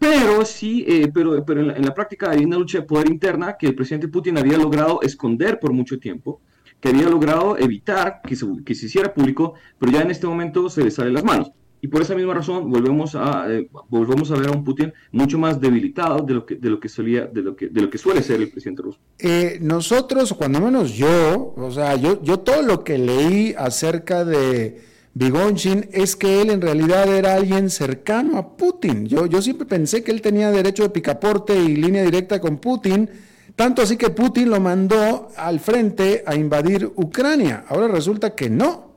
[0.08, 3.68] Pero sí, eh, pero, pero en la, práctica hay una lucha de poder interna que
[3.68, 6.42] el presidente Putin había logrado esconder por mucho tiempo,
[6.80, 10.70] que había logrado evitar que se, que se hiciera público, pero ya en este momento
[10.70, 11.52] se le sale las manos.
[11.82, 15.38] Y por esa misma razón volvemos a, eh, volvemos a ver a un Putin mucho
[15.38, 17.98] más debilitado de lo que, de lo que, solía, de lo que, de lo que
[17.98, 19.00] suele ser el presidente ruso.
[19.20, 24.95] Eh, nosotros, cuando menos yo, o sea, yo, yo todo lo que leí acerca de
[25.18, 29.08] Bigonshin es que él en realidad era alguien cercano a Putin.
[29.08, 33.10] Yo, yo siempre pensé que él tenía derecho de picaporte y línea directa con Putin,
[33.56, 37.64] tanto así que Putin lo mandó al frente a invadir Ucrania.
[37.70, 38.94] Ahora resulta que no.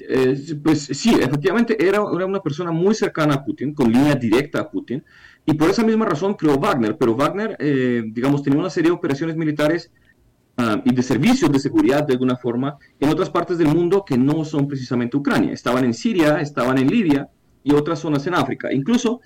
[0.00, 4.58] Eh, pues sí, efectivamente era, era, una persona muy cercana a Putin, con línea directa
[4.60, 5.04] a Putin,
[5.44, 8.96] y por esa misma razón creó Wagner, pero Wagner, eh, digamos, tenía una serie de
[8.96, 9.92] operaciones militares
[10.58, 14.16] Ah, y de servicios de seguridad de alguna forma en otras partes del mundo que
[14.16, 15.52] no son precisamente Ucrania.
[15.52, 17.28] Estaban en Siria, estaban en Libia
[17.62, 18.72] y otras zonas en África.
[18.72, 19.20] Incluso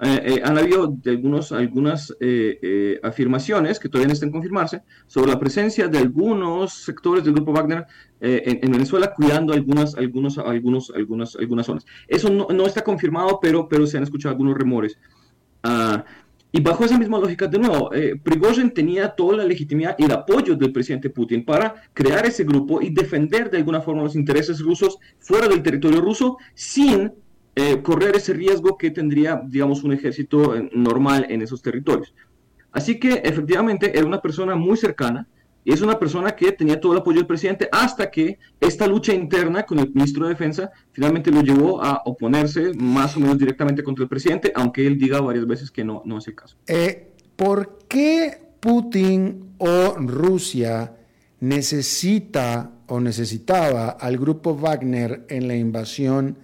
[0.00, 5.30] eh, eh, han habido de algunos, algunas eh, afirmaciones que todavía no están confirmarse sobre
[5.30, 7.86] la presencia de algunos sectores del grupo Wagner
[8.20, 11.86] en, Venezuela cuidando algunas, algunos, algunos, algunas, algunas zonas.
[12.08, 14.98] Eso no, no, está confirmado, pero, pero se han escuchado algunos rumores.
[15.64, 16.02] Uh,
[16.54, 20.12] y bajo esa misma lógica, de nuevo, eh, Prigozhin tenía toda la legitimidad y el
[20.12, 24.60] apoyo del presidente Putin para crear ese grupo y defender de alguna forma los intereses
[24.60, 27.10] rusos fuera del territorio ruso sin
[27.56, 32.14] eh, correr ese riesgo que tendría, digamos, un ejército eh, normal en esos territorios.
[32.70, 35.26] Así que efectivamente era una persona muy cercana
[35.70, 39.64] es una persona que tenía todo el apoyo del presidente hasta que esta lucha interna
[39.64, 44.02] con el ministro de Defensa finalmente lo llevó a oponerse más o menos directamente contra
[44.02, 46.56] el presidente, aunque él diga varias veces que no, no es el caso.
[46.66, 50.96] Eh, ¿Por qué Putin o Rusia
[51.40, 56.38] necesita o necesitaba al grupo Wagner en la invasión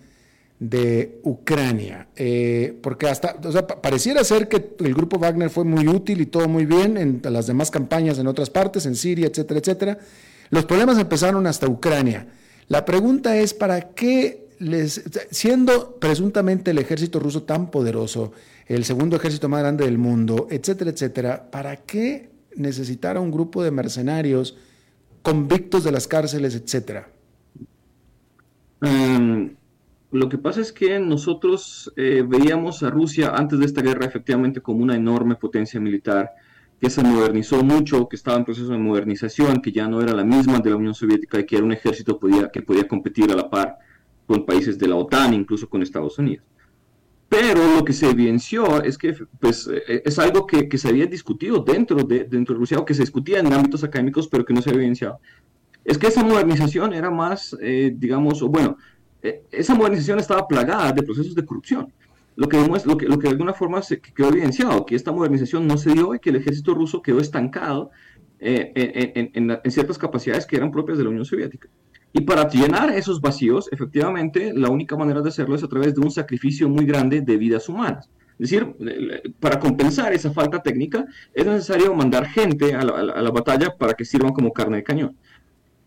[0.61, 5.87] de Ucrania, eh, porque hasta, o sea, pareciera ser que el grupo Wagner fue muy
[5.87, 9.61] útil y todo muy bien en las demás campañas en otras partes, en Siria, etcétera,
[9.61, 9.99] etcétera.
[10.51, 12.27] Los problemas empezaron hasta Ucrania.
[12.67, 18.33] La pregunta es, ¿para qué les, siendo presuntamente el ejército ruso tan poderoso,
[18.67, 23.63] el segundo ejército más grande del mundo, etcétera, etcétera, ¿para qué necesitar a un grupo
[23.63, 24.57] de mercenarios
[25.23, 27.11] convictos de las cárceles, etcétera?
[28.81, 29.58] Um
[30.11, 34.63] lo que pasa es que nosotros eh, veíamos a Rusia antes de esta guerra efectivamente
[34.63, 36.31] como una enorme potencia militar
[36.81, 40.25] que se modernizó mucho, que estaba en proceso de modernización, que ya no era la
[40.25, 43.37] misma de la Unión Soviética y que era un ejército podía, que podía competir a
[43.37, 43.79] la par
[44.27, 46.47] con países de la OTAN, incluso con Estados Unidos.
[47.29, 51.07] Pero lo que se evidenció es que pues, eh, es algo que, que, se había
[51.07, 54.55] discutido dentro de, dentro de Rusia o que se discutía en ámbitos académicos, pero que
[54.55, 55.21] no se había evidenciado.
[55.85, 58.77] Es que esa modernización era más, eh, digamos, bueno,
[59.23, 61.93] esa modernización estaba plagada de procesos de corrupción.
[62.37, 65.67] Lo que, lo que, lo que de alguna forma se quedó evidenciado, que esta modernización
[65.67, 67.91] no se dio y que el ejército ruso quedó estancado
[68.39, 68.73] eh,
[69.35, 71.69] en, en, ciertas capacidades que eran propias de la Unión Soviética.
[72.13, 76.01] Y para llenar esos vacíos, efectivamente, la única manera de hacerlo es a través de
[76.01, 78.09] un sacrificio muy grande de vidas humanas.
[78.39, 78.73] Es decir,
[79.41, 83.95] para compensar esa falta técnica, es necesario mandar gente a la, a la batalla para
[83.95, 85.17] que sirvan como carne de cañón.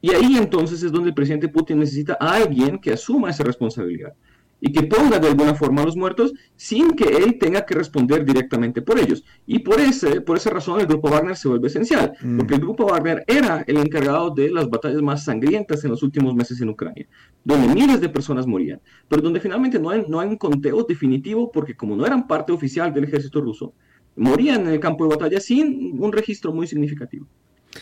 [0.01, 4.13] Y ahí entonces es donde el presidente Putin necesita a alguien que asuma esa responsabilidad
[4.61, 8.23] y que ponga de alguna forma a los muertos sin que él tenga que responder
[8.23, 9.25] directamente por ellos.
[9.47, 12.37] Y por, ese, por esa razón el grupo Wagner se vuelve esencial, mm.
[12.37, 16.35] porque el grupo Wagner era el encargado de las batallas más sangrientas en los últimos
[16.35, 17.07] meses en Ucrania,
[17.43, 18.79] donde miles de personas morían,
[19.09, 22.51] pero donde finalmente no hay, no hay un conteo definitivo porque como no eran parte
[22.51, 23.73] oficial del ejército ruso,
[24.15, 27.27] morían en el campo de batalla sin un registro muy significativo.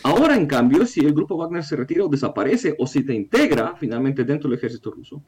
[0.02, 3.74] Ahora, en cambio, si el grupo Wagner se retira o desaparece o si te integra
[3.76, 5.22] finalmente dentro del ejército ruso,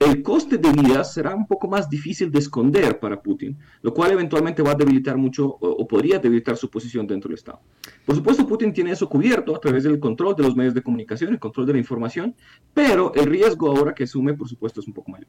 [0.00, 4.12] el coste de vida será un poco más difícil de esconder para Putin, lo cual
[4.12, 7.60] eventualmente va a debilitar mucho o, podría debilitar su posición dentro del Estado.
[8.04, 11.32] Por supuesto, Putin tiene eso cubierto a través del control de los medios de comunicación,
[11.32, 12.34] el control de la información,
[12.74, 15.28] pero el riesgo ahora que asume, por supuesto, es un poco mayor.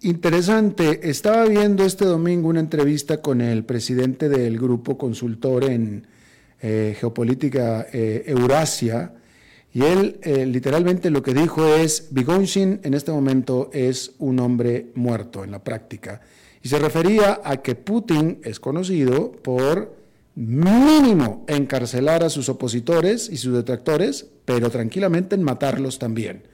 [0.00, 1.10] Interesante.
[1.10, 6.06] Estaba viendo este domingo una entrevista con el presidente del grupo consultor en,
[6.66, 9.12] eh, geopolítica eh, Eurasia,
[9.74, 14.86] y él eh, literalmente lo que dijo es, Vigonshin en este momento es un hombre
[14.94, 16.22] muerto en la práctica.
[16.62, 19.94] Y se refería a que Putin es conocido por
[20.36, 26.44] mínimo encarcelar a sus opositores y sus detractores, pero tranquilamente en matarlos también.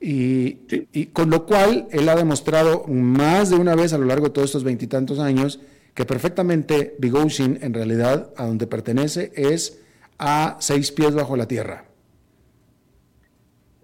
[0.00, 0.60] Y,
[0.94, 4.32] y, con lo cual él ha demostrado más de una vez a lo largo de
[4.32, 5.60] todos estos veintitantos años
[5.96, 9.80] que perfectamente Bigoshin en realidad a donde pertenece es
[10.18, 11.86] a seis pies bajo la tierra.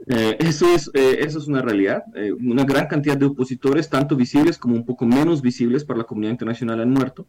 [0.07, 2.05] Eh, eso, es, eh, eso es una realidad.
[2.15, 6.05] Eh, una gran cantidad de opositores, tanto visibles como un poco menos visibles para la
[6.05, 7.27] comunidad internacional, han muerto,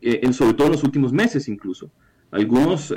[0.00, 1.90] en, sobre todo en los últimos meses incluso.
[2.30, 2.94] Algunos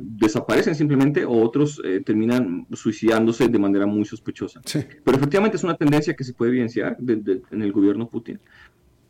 [0.00, 4.60] desaparecen simplemente o otros terminan suicidándose de manera muy sospechosa.
[4.62, 8.38] Pero efectivamente es una tendencia que se puede evidenciar en el gobierno Putin.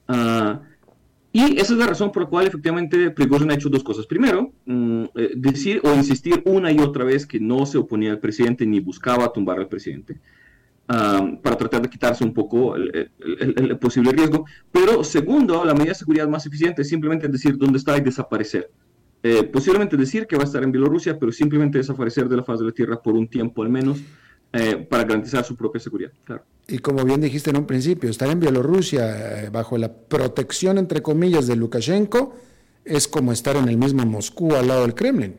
[0.08, 0.56] Uh,
[1.32, 4.06] y esa es la razón por la cual efectivamente Prigozhin ha hecho dos cosas.
[4.06, 8.18] Primero, mm, eh, decir o insistir una y otra vez que no se oponía al
[8.18, 10.18] presidente ni buscaba tumbar al presidente.
[11.42, 13.10] para tratar de quitarse un poco el,
[13.78, 14.46] posible riesgo.
[14.72, 18.70] Pero segundo, la medida de seguridad más eficiente es simplemente decir dónde está y desaparecer.
[19.22, 22.60] Eh, posiblemente decir que va a estar en Bielorrusia, pero simplemente desaparecer de la faz
[22.60, 24.00] de la Tierra por un tiempo al menos
[24.52, 26.10] eh, para garantizar su propia seguridad.
[26.24, 26.42] Claro.
[26.66, 31.00] Y como bien dijiste en un principio, estar en Bielorrusia eh, bajo la protección, entre
[31.02, 32.34] comillas, de Lukashenko
[32.84, 35.36] es como estar en el mismo Moscú al lado del Kremlin.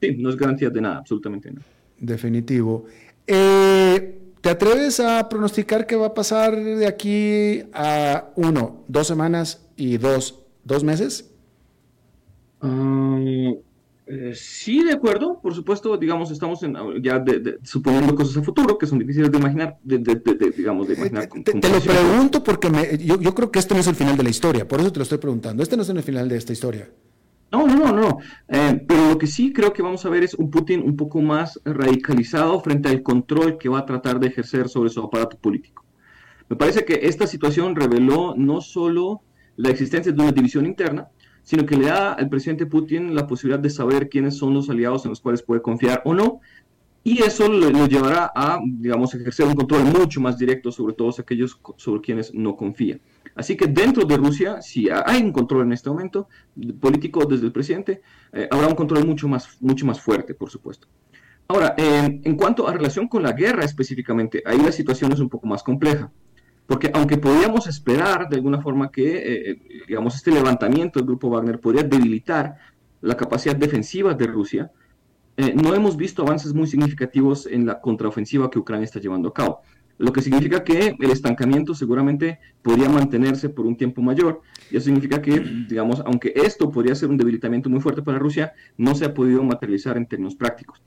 [0.00, 1.66] Sí, no es garantía de nada, absolutamente nada.
[1.98, 2.86] Definitivo.
[3.26, 9.68] Eh, ¿Te atreves a pronosticar qué va a pasar de aquí a uno, dos semanas
[9.76, 11.30] y dos, dos meses?
[12.62, 13.56] Um,
[14.12, 15.40] eh, sí, de acuerdo.
[15.40, 16.60] Por supuesto, digamos, estamos
[17.00, 17.22] ya
[17.62, 19.98] suponiendo cosas a futuro que son difíciles de imaginar, de,
[20.56, 21.28] digamos, de imaginar.
[21.32, 24.30] Eh, te, lo pregunto porque yo, creo que este no es el final de la
[24.30, 25.62] historia, por eso te lo estoy preguntando.
[25.62, 26.90] Este no es el final de esta historia.
[27.52, 28.18] No, no, no, no.
[28.48, 31.20] Eh, pero lo que sí creo que vamos a ver es un Putin un poco
[31.20, 35.84] más radicalizado frente al control que va a tratar de ejercer sobre su aparato político.
[36.48, 39.22] Me parece que esta situación reveló no solo
[39.54, 41.08] la existencia de una división interna,
[41.50, 45.04] sino que le da al presidente Putin la posibilidad de saber quiénes son los aliados
[45.04, 46.38] en los cuales puede confiar o no,
[47.02, 51.60] y eso lo, llevará a, digamos, ejercer un control mucho más directo sobre todos aquellos
[51.74, 53.00] sobre quienes no confía.
[53.34, 56.28] Así que dentro de Rusia, si hay un control en este momento,
[56.78, 58.00] político desde el presidente,
[58.32, 60.86] eh, habrá un control mucho más, mucho más fuerte, por supuesto.
[61.48, 65.48] Ahora, en cuanto a relación con la guerra específicamente, ahí la situación es un poco
[65.48, 66.12] más compleja.
[66.70, 69.58] Porque aunque podíamos esperar de alguna forma que, eh, eh,
[69.88, 72.58] digamos, este levantamiento del grupo Wagner podría debilitar
[73.00, 74.70] la capacidad defensiva de Rusia,
[75.36, 79.34] eh, no hemos visto avances muy significativos en la contraofensiva que Ucrania está llevando a
[79.34, 79.62] cabo.
[79.98, 84.40] Lo que significa que el estancamiento seguramente podría mantenerse por un tiempo mayor.
[84.70, 88.52] Y eso significa que, digamos, aunque esto podría ser un debilitamiento muy fuerte para Rusia,
[88.76, 90.80] no se ha podido materializar en términos prácticos.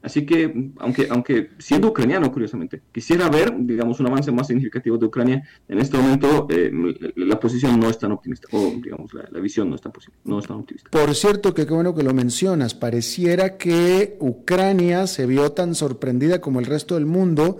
[0.00, 5.06] Así que, aunque, aunque siendo ucraniano, curiosamente, quisiera ver, digamos, un avance más significativo de
[5.06, 6.70] Ucrania, en este momento eh,
[7.16, 9.92] la posición no es tan optimista, o digamos, la, visión no es, tan
[10.24, 10.88] no es tan optimista.
[10.90, 16.40] Por cierto, que qué bueno que lo mencionas, pareciera que Ucrania se vio tan sorprendida
[16.40, 17.58] como el resto del mundo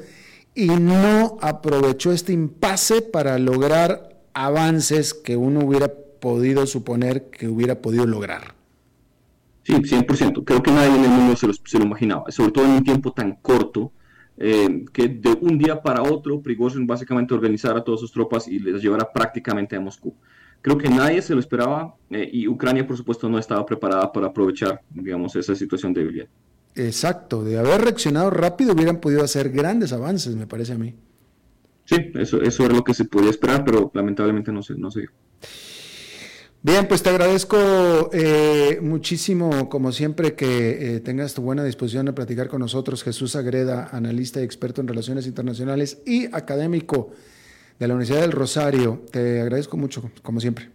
[0.54, 7.80] y no aprovechó este impasse para lograr avances que uno hubiera podido suponer que hubiera
[7.80, 8.57] podido lograr.
[9.68, 10.44] Sí, 100%.
[10.44, 12.84] Creo que nadie en el mundo se lo, se lo imaginaba, sobre todo en un
[12.84, 13.92] tiempo tan corto,
[14.38, 18.60] eh, que de un día para otro Prigozhin básicamente organizara a todas sus tropas y
[18.60, 20.16] les llevara prácticamente a Moscú.
[20.62, 24.28] Creo que nadie se lo esperaba eh, y Ucrania, por supuesto, no estaba preparada para
[24.28, 26.28] aprovechar, digamos, esa situación de debilidad.
[26.74, 30.94] Exacto, de haber reaccionado rápido hubieran podido hacer grandes avances, me parece a mí.
[31.84, 35.00] Sí, eso, eso era lo que se podía esperar, pero lamentablemente no se, no se
[35.00, 35.10] dio.
[36.60, 42.12] Bien, pues te agradezco eh, muchísimo, como siempre, que eh, tengas tu buena disposición de
[42.12, 43.04] platicar con nosotros.
[43.04, 47.10] Jesús Agreda, analista y experto en relaciones internacionales y académico
[47.78, 49.04] de la Universidad del Rosario.
[49.12, 50.70] Te agradezco mucho, como siempre.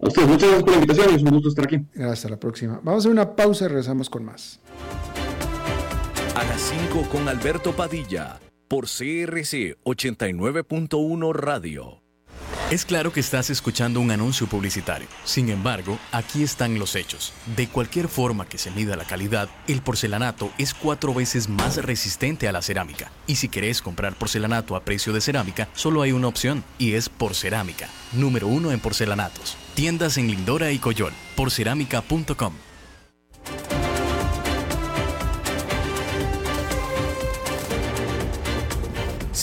[0.00, 1.80] A ustedes, muchas gracias por la invitación, es un gusto estar aquí.
[2.02, 2.80] Hasta la próxima.
[2.82, 4.58] Vamos a hacer una pausa y regresamos con más.
[6.34, 12.05] A las 5 con Alberto Padilla, por CRC 89.1 Radio.
[12.70, 15.06] Es claro que estás escuchando un anuncio publicitario.
[15.24, 17.32] Sin embargo, aquí están los hechos.
[17.54, 22.48] De cualquier forma que se mida la calidad, el porcelanato es cuatro veces más resistente
[22.48, 23.12] a la cerámica.
[23.26, 27.08] Y si querés comprar porcelanato a precio de cerámica, solo hay una opción, y es
[27.08, 29.56] Porcerámica, número uno en porcelanatos.
[29.74, 32.52] Tiendas en Lindora y Coyol, porcerámica.com.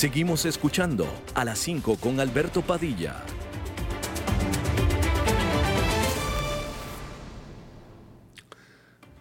[0.03, 3.23] Seguimos escuchando a las 5 con Alberto Padilla.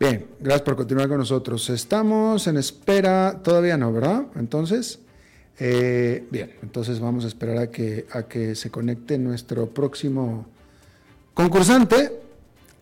[0.01, 1.71] Bien, gracias por continuar con nosotros.
[1.71, 4.27] Estamos en espera, todavía no, ¿verdad?
[4.35, 4.99] Entonces,
[5.61, 10.47] eh, bien, entonces vamos a esperar a que, a que se conecte nuestro próximo
[11.33, 12.11] concursante.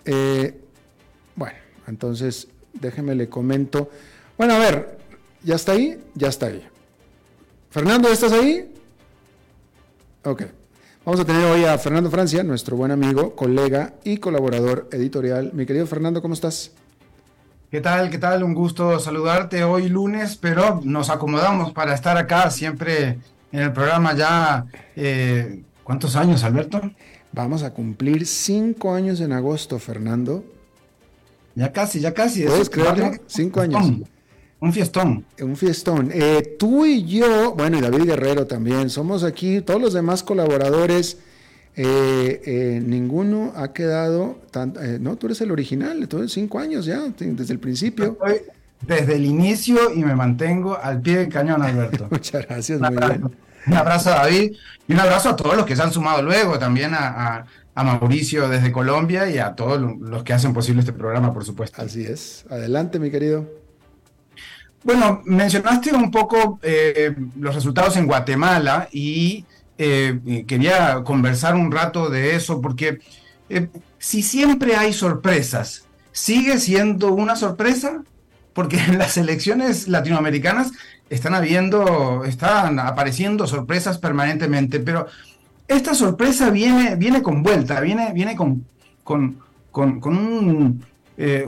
[0.06, 0.58] Eh,
[1.36, 3.90] bueno, entonces déjeme le comento.
[4.38, 4.98] Bueno, a ver,
[5.44, 6.02] ¿ya está ahí?
[6.14, 6.66] Ya está ahí.
[7.70, 8.68] Fernando, ¿estás ahí?
[10.24, 10.42] Ok.
[11.04, 15.52] Vamos a tener hoy a Fernando Francia, nuestro buen amigo, colega y colaborador editorial.
[15.54, 16.72] Mi querido Fernando, ¿cómo estás?
[17.70, 18.10] ¿Qué tal?
[18.10, 18.42] ¿Qué tal?
[18.42, 23.18] Un gusto saludarte hoy lunes, pero nos acomodamos para estar acá siempre
[23.52, 24.66] en el programa ya.
[24.96, 26.80] Eh, ¿Cuántos años, Alberto?
[27.30, 30.44] Vamos a cumplir cinco años en agosto, Fernando.
[31.54, 32.42] Ya casi, ya casi.
[32.42, 33.12] ¿Puedes creerlo?
[33.28, 33.92] Cinco años.
[34.60, 35.24] Un fiestón.
[35.40, 36.10] Un fiestón.
[36.12, 41.16] Eh, tú y yo, bueno, y David Guerrero también, somos aquí, todos los demás colaboradores,
[41.76, 46.84] eh, eh, ninguno ha quedado, tan, no, tú eres el original, tú eres cinco años
[46.84, 48.18] ya, desde el principio.
[48.82, 52.06] desde el inicio y me mantengo al pie del cañón, Alberto.
[52.10, 53.30] Muchas gracias, muy bien.
[53.66, 54.52] Un abrazo a David
[54.88, 58.48] y un abrazo a todos los que se han sumado luego, también a, a Mauricio
[58.48, 61.80] desde Colombia y a todos los que hacen posible este programa, por supuesto.
[61.80, 62.44] Así es.
[62.50, 63.59] Adelante, mi querido.
[64.82, 69.44] Bueno, mencionaste un poco eh, los resultados en Guatemala y
[69.76, 73.00] eh, quería conversar un rato de eso porque
[73.50, 73.68] eh,
[73.98, 78.02] si siempre hay sorpresas, ¿sigue siendo una sorpresa?
[78.54, 80.72] Porque en las elecciones latinoamericanas
[81.10, 85.08] están habiendo, están apareciendo sorpresas permanentemente, pero
[85.68, 88.64] esta sorpresa viene, viene con vuelta, viene, viene con,
[89.04, 89.36] con,
[89.70, 90.80] con,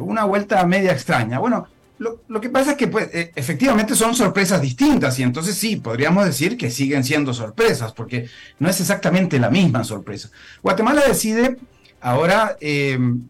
[0.00, 1.38] una vuelta media extraña.
[1.38, 1.66] Bueno,
[1.98, 6.24] lo, que pasa es que pues, e, efectivamente son sorpresas distintas y entonces sí, podríamos
[6.24, 8.28] decir que siguen siendo sorpresas porque
[8.58, 10.30] no es exactamente la misma sorpresa.
[10.62, 11.58] Guatemala decide
[12.00, 13.22] ahora em,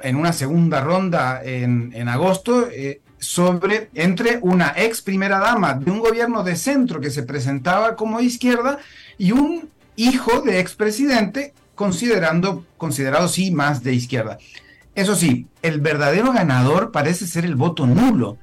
[0.00, 6.00] en una segunda ronda en, agosto eh, sobre entre una ex primera dama de un
[6.00, 8.78] gobierno de centro que se presentaba como izquierda
[9.18, 14.38] y un hijo de expresidente considerando, considerado sí más de izquierda.
[14.94, 18.38] Eso sí, el verdadero ganador parece ser el voto nulo,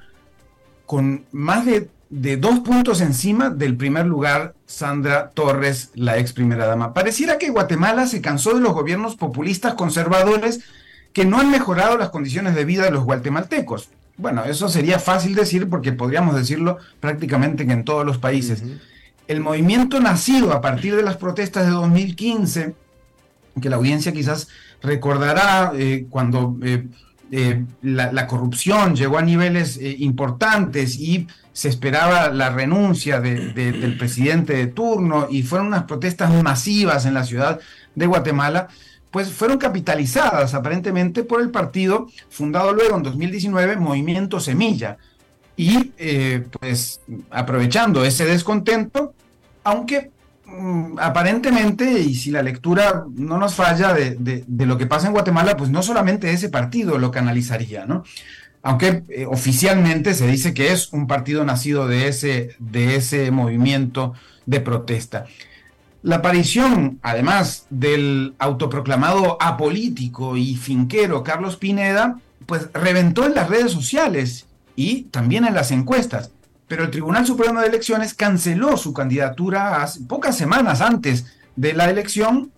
[0.84, 6.66] con más de, de, dos puntos encima del primer lugar, Sandra Torres, la ex primera
[6.66, 6.92] dama.
[6.92, 10.60] Pareciera que Guatemala se cansó de los gobiernos populistas conservadores
[11.12, 13.88] que no han mejorado las condiciones de vida de los guatemaltecos.
[14.16, 18.62] Bueno, eso sería fácil decir porque podríamos decirlo prácticamente en todos los países.
[19.26, 22.74] El movimiento nacido a partir de las protestas de 2015,
[23.60, 24.48] que la audiencia quizás
[24.82, 26.86] recordará eh, cuando eh,
[27.30, 34.66] eh, la, corrupción llegó a niveles importantes y se esperaba la renuncia del presidente de
[34.66, 37.60] turno y fueron unas protestas masivas en la ciudad
[37.94, 38.68] de Guatemala,
[39.10, 44.98] pues fueron capitalizadas aparentemente por el partido fundado luego en 2019, Movimiento Semilla.
[45.56, 45.92] Y
[46.58, 49.14] pues aprovechando ese descontento,
[49.64, 50.10] aunque
[50.98, 55.70] aparentemente, y si la lectura no nos falla de, lo que pasa en Guatemala, pues
[55.70, 58.04] no solamente ese partido lo canalizaría, ¿no?
[58.62, 64.14] Aunque eh, oficialmente se dice que es un partido nacido de ese, de ese movimiento
[64.46, 65.26] de protesta.
[66.02, 73.72] La aparición, además del autoproclamado apolítico y finquero Carlos Pineda, pues reventó en las redes
[73.72, 74.46] sociales
[74.76, 76.30] y también en las encuestas
[76.72, 82.50] pero el Tribunal Supremo de Elecciones canceló su candidatura pocas semanas antes de la elección,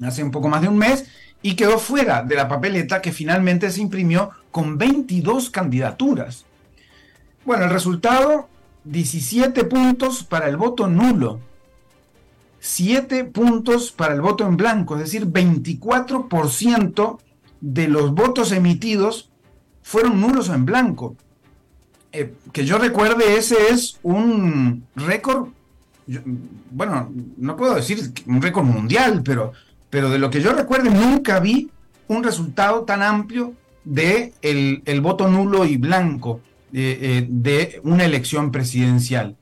[0.00, 1.04] hace un poco más de un mes,
[1.42, 6.46] y quedó fuera de la papeleta que finalmente se imprimió con 22 candidaturas.
[7.44, 8.48] Bueno, el resultado,
[8.84, 11.38] 17 puntos para el voto nulo,
[12.60, 17.18] 7 puntos para el voto en blanco, es decir, 24%
[17.60, 19.30] de los votos emitidos
[19.82, 21.14] fueron nulos o en blanco.
[22.16, 25.48] Eh, que yo recuerde, ese es un récord,
[26.70, 29.52] bueno, no puedo decir un récord mundial, pero,
[29.90, 31.70] pero de lo que yo recuerde, nunca vi
[32.06, 36.40] un resultado tan amplio de el, voto nulo y blanco
[36.72, 39.36] eh, eh, de una elección presidencial.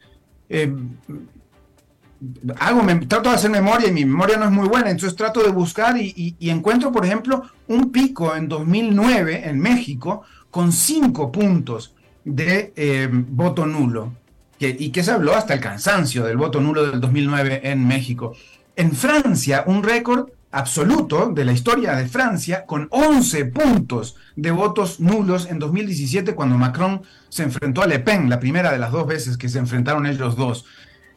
[2.58, 5.50] hago, trato de hacer memoria y mi memoria no es muy buena, entonces trato de
[5.50, 11.92] buscar y, y encuentro, por ejemplo, un pico en 2009 en México con cinco puntos
[12.24, 14.12] de eh, voto nulo,
[14.58, 18.34] y que se habló hasta el cansancio del voto nulo del 2009 en México.
[18.76, 25.00] En Francia, un récord absoluto de la historia de Francia, con 11 puntos de votos
[25.00, 29.06] nulos en 2017, cuando Macron se enfrentó a Le Pen, la primera de las dos
[29.06, 30.64] veces que se enfrentaron ellos dos.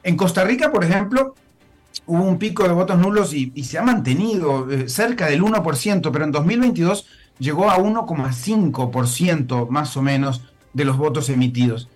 [0.03, 1.35] En Costa Rica, por ejemplo,
[2.05, 6.25] hubo un pico de votos nulos y, se ha mantenido eh, cerca del 1%, pero
[6.25, 7.07] en 2022
[7.39, 10.43] llegó a 1,5% más o menos
[10.75, 11.87] de los votos emitidos.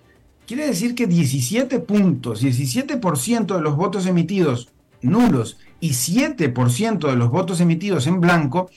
[0.46, 4.68] Quiere decir que 17 puntos, 17% de los votos emitidos
[5.02, 8.68] nulos y 7% de los votos emitidos en blanco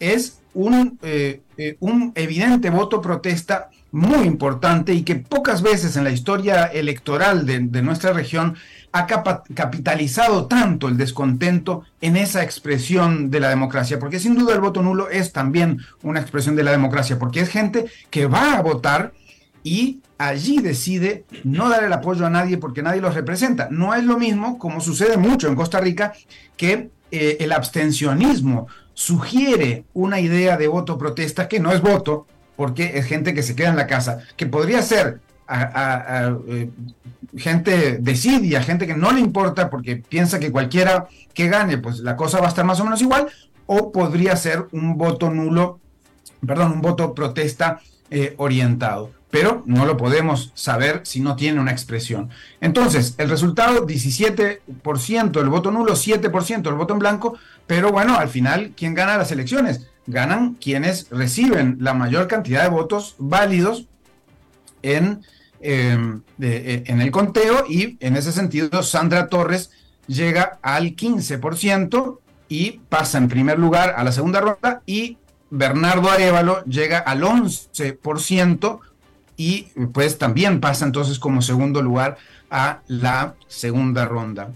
[0.00, 6.04] es un, eh, eh, un evidente voto protesta muy importante y que pocas veces en
[6.04, 8.56] la historia electoral de, de nuestra región
[8.92, 14.60] ha capitalizado tanto el descontento en esa expresión de la democracia, porque sin duda el
[14.60, 18.62] voto nulo es también una expresión de la democracia, porque es gente que va a
[18.62, 19.12] votar
[19.62, 23.68] y allí decide no dar el apoyo a nadie porque nadie los representa.
[23.70, 26.12] No es lo mismo, como sucede mucho en Costa Rica,
[26.56, 32.98] que eh, el abstencionismo sugiere una idea de voto protesta que no es voto, porque
[32.98, 36.68] es gente que se queda en la casa, que podría ser a, eh,
[37.36, 42.16] gente desidia, gente que no le importa porque piensa que cualquiera que gane, pues la
[42.16, 43.28] cosa va a estar más o menos igual,
[43.66, 45.78] o podría ser un voto nulo,
[46.46, 47.80] perdón, un voto protesta
[48.10, 52.30] eh, orientado pero no lo podemos saber si no tiene una expresión.
[52.60, 58.28] Entonces, el resultado, 17% del voto nulo, 7% del voto en blanco, pero bueno, al
[58.28, 59.86] final, ¿quién gana las elecciones?
[60.06, 63.86] Ganan quienes reciben la mayor cantidad de votos válidos
[64.82, 65.22] en,
[65.60, 69.70] em, eh, en el conteo y en ese sentido, Sandra Torres
[70.06, 75.18] llega al 15% y pasa en primer lugar a la segunda ronda y
[75.50, 78.80] Bernardo Arevalo llega al 11%
[79.38, 82.18] y pues también pasa entonces como segundo lugar
[82.50, 84.50] a la segunda ronda.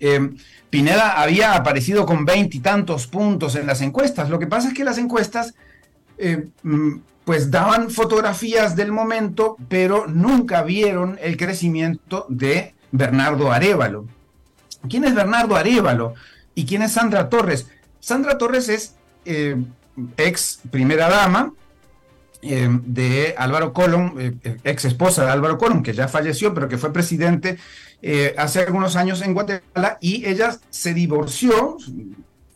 [0.00, 0.30] Eh,
[0.70, 4.30] Pineda había aparecido con veintitantos puntos en las encuestas.
[4.30, 5.54] Lo que pasa es que las encuestas
[6.16, 14.06] eh, mm, pues daban fotografías del momento, pero nunca vieron el crecimiento de Bernardo Arevalo.
[14.88, 16.14] ¿Quién es Bernardo Arevalo?
[16.54, 17.68] ¿Y quién es Sandra Torres?
[18.00, 18.94] Sandra Torres es
[19.26, 19.62] eh,
[20.16, 21.52] ex primera dama,
[22.42, 26.78] eh, de Álvaro Colón, eh, ex esposa de Álvaro Colón, que ya falleció, pero que
[26.78, 27.56] fue presidente
[28.02, 31.78] eh, hace algunos años en Guatemala, y ella se divorció,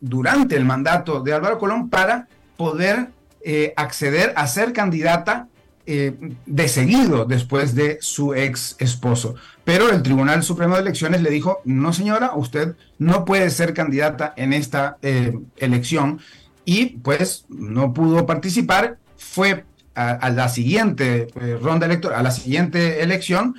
[0.01, 3.09] durante el mandato de Álvaro Colón para poder
[3.43, 5.49] eh, acceder a ser candidata
[5.87, 6.17] eh,
[6.47, 9.37] de seguido después de su ex esposo.
[9.65, 14.33] Pero el Tribunal Supremo de Elecciones le dijo, no señora, usted no puede ser candidata
[14.37, 16.21] en esta eh, elección
[16.65, 19.65] y pues no pudo participar, fue
[19.97, 21.29] a, la siguiente
[21.61, 23.57] ronda electoral, a la siguiente elección,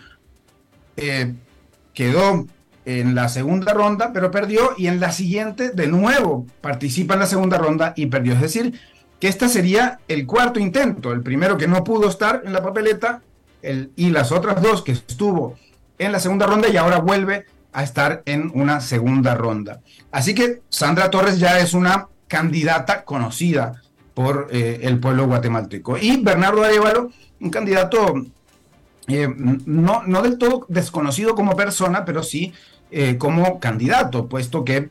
[1.94, 2.46] quedó
[2.88, 7.26] en la segunda ronda, pero perdió y en la siguiente de nuevo participa en la
[7.26, 8.34] segunda ronda y perdió.
[8.34, 8.80] Es decir,
[9.20, 13.22] que este sería el cuarto intento, el primero que no pudo estar en la papeleta
[13.62, 15.58] el, y las otras dos que estuvo
[15.98, 19.82] en la segunda ronda y ahora vuelve a estar en una segunda ronda.
[20.12, 23.82] Así que Sandra Torres ya es una candidata conocida
[24.18, 25.96] por eh, el pueblo guatemalteco.
[25.96, 28.16] Y Bernardo Arevalo, un candidato
[29.08, 32.52] eh, no, no del todo desconocido como persona, pero sí
[32.90, 34.90] eh, como candidato, puesto que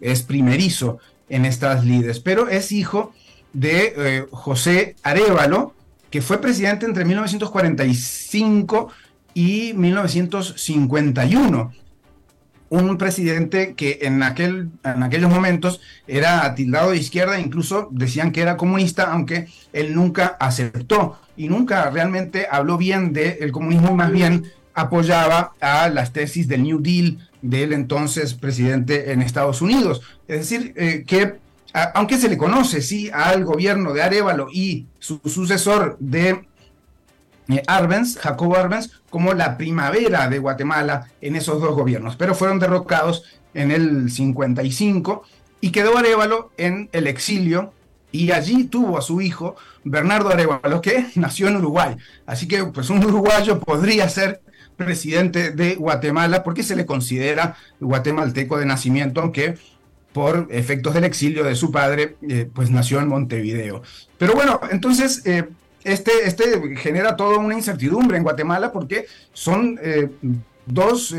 [0.00, 3.12] es primerizo en estas lides, pero es hijo
[3.52, 5.74] de José Arevalo,
[6.08, 8.88] que fue presidente entre 1945
[9.34, 11.72] y 1951.
[12.72, 18.40] Un presidente que en, aquel, en aquellos momentos era tildado de izquierda, incluso decían que
[18.40, 24.50] era comunista, aunque él nunca aceptó y nunca realmente habló bien del comunismo, más bien
[24.72, 30.00] apoyaba a las tesis del New Deal del entonces presidente en Estados Unidos.
[30.26, 31.42] Es decir, eh, que
[31.92, 36.46] aunque se le conoce, sí, al gobierno de Arevalo y su sucesor de
[37.66, 43.24] Arbenz, Jacobo Arbenz, como la primavera de Guatemala en esos dos gobiernos, pero fueron derrocados
[43.54, 45.24] en el 55
[45.60, 47.72] y quedó Arevalo en el exilio
[48.10, 51.96] y allí tuvo a su hijo Bernardo Arevalo, que nació en Uruguay.
[52.26, 54.42] Así que pues un uruguayo podría ser
[54.76, 59.56] presidente de Guatemala porque se le considera guatemalteco de nacimiento, aunque
[60.12, 63.82] por efectos del exilio de su padre, eh, pues nació en Montevideo.
[64.18, 65.48] Pero bueno, entonces eh,
[65.84, 70.10] este, este genera toda una incertidumbre en Guatemala porque son eh,
[70.66, 71.14] dos,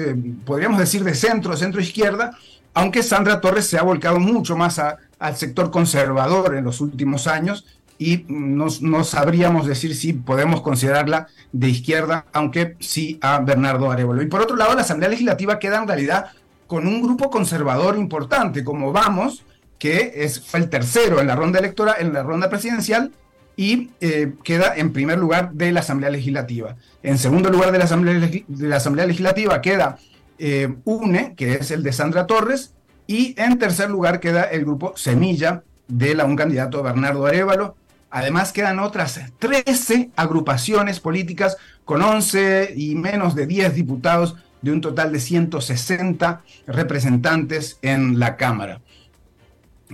[0.46, 2.38] podríamos decir, de centro, centro-izquierda,
[2.74, 7.66] aunque Sandra Torres se ha volcado mucho más al sector conservador en los últimos años
[7.98, 14.22] y no, no, sabríamos decir si podemos considerarla de izquierda, aunque sí a Bernardo Arevalo.
[14.22, 16.32] Y por otro lado, la Asamblea Legislativa queda en realidad
[16.68, 19.44] con un grupo conservador importante como Vamos,
[19.78, 23.12] que es, fue el tercero en la ronda electoral, en la ronda presidencial,
[23.56, 26.76] y eh, queda en primer lugar de la Asamblea Legislativa.
[27.04, 29.98] En segundo lugar de la Asamblea, de la Asamblea Legislativa queda
[30.40, 32.74] eh, UNE, que es el de Sandra Torres,
[33.06, 37.76] y en tercer lugar queda el grupo Semilla de la, un candidato Bernardo Arevalo.
[38.10, 44.82] Además quedan otras 13 agrupaciones políticas con 11 y menos de 10 diputados de un
[44.82, 48.82] total de 160 representantes en la Cámara.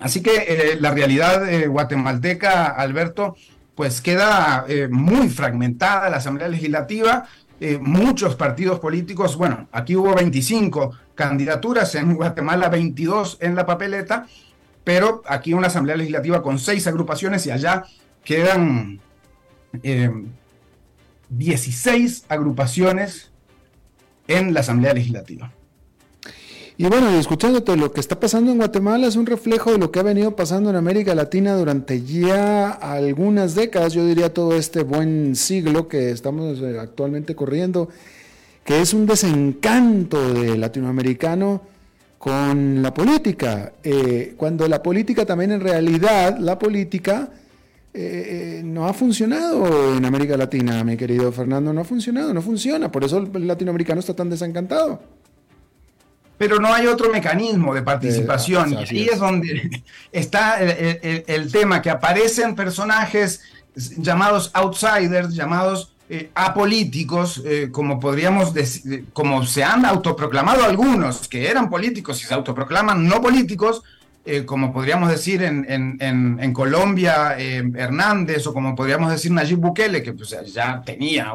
[0.02, 3.36] Así que eh, la realidad eh, guatemalteca, Alberto,
[3.76, 7.28] pues queda eh, muy fragmentada la Asamblea Legislativa,
[7.82, 14.28] muchos partidos políticos, bueno, aquí hubo 25 candidaturas, en Guatemala 22 en la papeleta,
[14.86, 17.84] pero aquí una Asamblea Legislativa con seis agrupaciones y allá
[18.24, 19.02] quedan
[21.28, 23.30] 16 agrupaciones
[24.30, 25.52] en la Asamblea Legislativa.
[26.82, 30.00] Y bueno, escuchándote, lo que está pasando en Guatemala es un reflejo de lo que
[30.00, 35.36] ha venido pasando en América Latina durante ya algunas décadas, yo diría todo este buen
[35.36, 37.90] siglo que estamos eh, actualmente corriendo,
[38.64, 41.64] que es un desencanto de latinoamericano
[42.18, 47.30] con la política, eh, cuando la política también en realidad, la política
[47.94, 52.90] eh, no ha funcionado en América Latina, mi querido Fernando, no ha funcionado, no funciona,
[52.90, 55.19] por eso el latinoamericano está tan desencantado.
[56.40, 59.20] Pero no hay otro mecanismo de participación, y ahí es.
[59.20, 63.42] donde está el, tema, que aparecen personajes
[63.76, 71.48] llamados outsiders, llamados eh, apolíticos, eh, como podríamos decir, como se han autoproclamado algunos que
[71.48, 73.84] eran políticos y se autoproclaman no políticos,
[74.32, 80.14] eh, como podríamos decir en, Colombia, eh, Hernández, o como podríamos decir Nayib Bukele, que
[80.14, 81.34] pues, ya tenía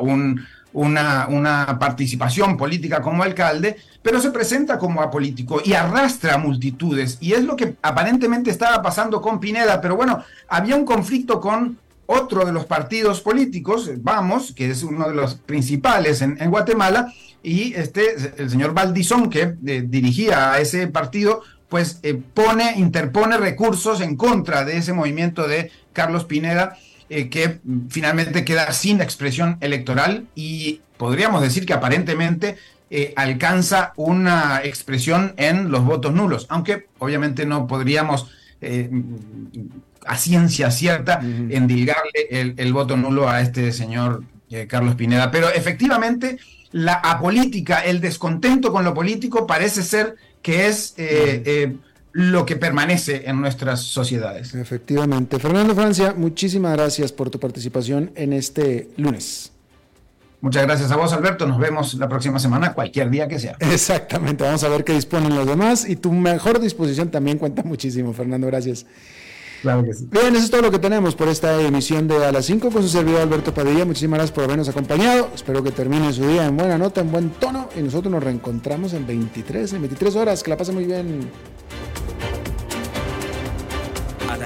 [0.75, 7.17] una, una, participación política como alcalde, pero se presenta como apolítico y arrastra multitudes.
[7.21, 11.79] Y es lo que aparentemente estaba pasando con Pineda, pero bueno, había un conflicto con
[12.07, 17.13] otro de los partidos políticos, Vamos, que es uno de los principales en, Guatemala,
[17.43, 23.37] y este, el señor Valdizón, que eh, dirigía a ese partido, pues eh, pone, interpone
[23.37, 26.77] recursos en contra de ese movimiento de Carlos Pineda,
[27.11, 32.57] eh, que finalmente queda sin expresión electoral y podríamos decir que aparentemente
[32.91, 38.31] eh, alcanza una expresión en los votos nulos, aunque obviamente no podríamos
[38.63, 38.89] eh,
[40.07, 44.25] a ciencia cierta endilgarle el, voto nulo a este señor
[44.69, 45.31] Carlos Pineda.
[45.31, 46.39] Pero efectivamente
[46.73, 50.95] la apolítica, el descontento con lo político parece ser que es
[52.15, 54.55] lo que permanece en nuestras sociedades.
[54.55, 55.41] Efectivamente.
[55.41, 59.51] Fernando Francia, muchísimas gracias por tu participación en este lunes.
[60.41, 61.45] Muchas gracias a vos, Alberto.
[61.45, 63.57] Nos vemos la próxima semana, cualquier día que sea.
[63.59, 64.45] Exactamente.
[64.45, 65.89] Vamos a ver qué disponen los demás.
[65.89, 68.47] Y tu mejor disposición también cuenta muchísimo, Fernando.
[68.47, 68.87] Gracias.
[69.63, 70.07] Claro que sí.
[70.09, 72.83] Bien, eso es todo lo que tenemos por esta emisión de A las 5 con
[72.83, 73.85] su servidor Alberto Padilla.
[73.85, 75.31] Muchísimas gracias por habernos acompañado.
[75.35, 77.71] Espero que termine su día en buena nota, en buen tono.
[77.77, 80.45] Y nosotros nos reencontramos en 23, en 23 horas.
[80.45, 81.29] Que la pase muy bien.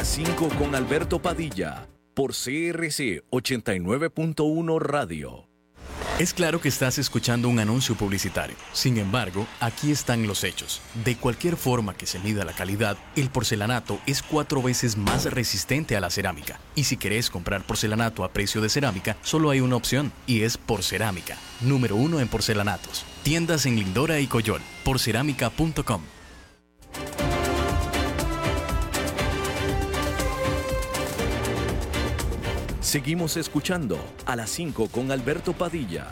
[0.08, 5.48] A las 5 con Alberto Padilla por CRC 89.1 Radio.
[6.18, 8.56] Es claro que estás escuchando un anuncio publicitario.
[8.72, 10.80] Sin embargo, aquí están los hechos.
[11.04, 15.94] De cualquier forma que se mida la calidad, el porcelanato es cuatro veces más resistente
[15.94, 16.58] a la cerámica.
[16.74, 20.56] Y si querés comprar porcelanato a precio de cerámica, solo hay una opción, y es
[20.56, 23.04] Porcerámica, número uno en porcelanatos.
[23.22, 26.00] Tiendas en Lindora y Coyol, porcerámica.com.
[32.88, 36.06] Seguimos escuchando a las 5 con Alberto Padilla.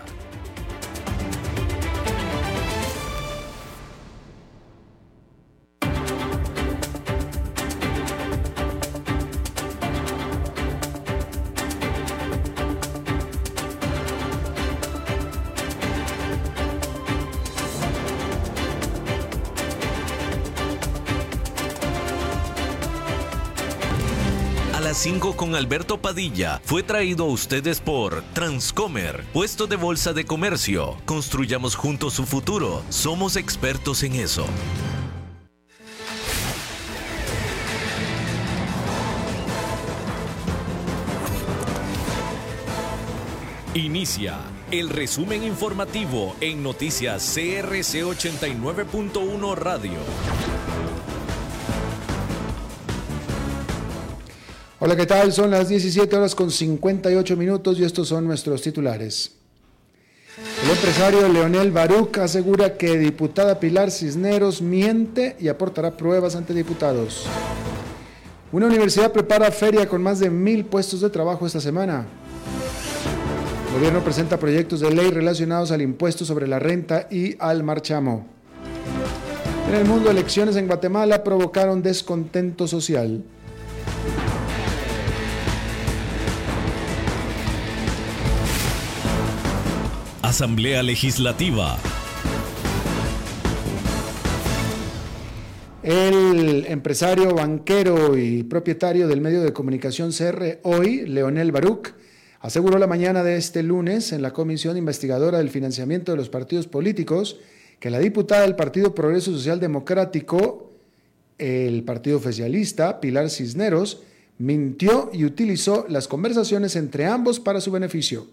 [25.36, 30.96] Con Alberto Padilla fue traído a ustedes por Transcomer, puesto de bolsa de comercio.
[31.04, 32.82] Construyamos juntos su futuro.
[32.88, 34.46] Somos expertos en eso.
[43.74, 44.38] Inicia
[44.70, 50.85] el resumen informativo en noticias CRC 89.1 Radio.
[54.86, 55.32] Hola, ¿qué tal?
[55.32, 59.32] Son las 17 horas con 58 minutos y estos son nuestros titulares.
[60.62, 67.26] El empresario Leonel Baruch asegura que diputada Pilar Cisneros miente y aportará pruebas ante diputados.
[68.52, 72.06] Una universidad prepara feria con más de mil puestos de trabajo esta semana.
[73.66, 78.24] El gobierno presenta proyectos de ley relacionados al impuesto sobre la renta y al marchamo.
[79.68, 83.24] En el mundo, elecciones en Guatemala provocaron descontento social.
[90.26, 91.78] Asamblea Legislativa.
[95.84, 101.90] El empresario, banquero y propietario del medio de comunicación CR Hoy, Leonel Baruch,
[102.40, 106.66] aseguró la mañana de este lunes en la Comisión Investigadora del Financiamiento de los Partidos
[106.66, 107.38] Políticos
[107.78, 110.72] que la diputada del Partido Progreso Social Democrático,
[111.38, 114.02] el Partido Oficialista, Pilar Cisneros,
[114.38, 118.26] mintió y utilizó las conversaciones entre ambos para su beneficio.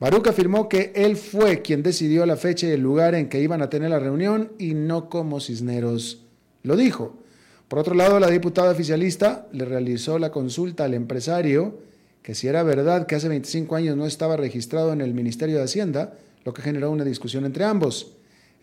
[0.00, 3.62] Baruch afirmó que él fue quien decidió la fecha y el lugar en que iban
[3.62, 6.24] a tener la reunión y no como Cisneros
[6.62, 7.16] lo dijo.
[7.68, 11.78] Por otro lado, la diputada oficialista le realizó la consulta al empresario
[12.22, 15.64] que si era verdad que hace 25 años no estaba registrado en el Ministerio de
[15.64, 16.14] Hacienda,
[16.44, 18.12] lo que generó una discusión entre ambos.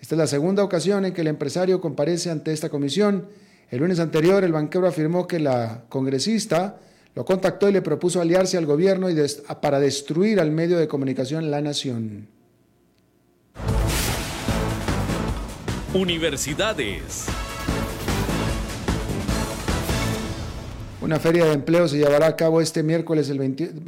[0.02, 3.28] Esta es la segunda ocasión en que el empresario comparece ante esta comisión.
[3.70, 6.80] El lunes anterior, el banquero afirmó que la congresista
[7.16, 9.16] lo contactó y le propuso aliarse al gobierno y
[9.62, 12.28] para destruir al medio de comunicación La Nación.
[15.94, 17.26] Universidades.
[21.02, 23.40] Una feria de empleo se llevará a cabo este miércoles, el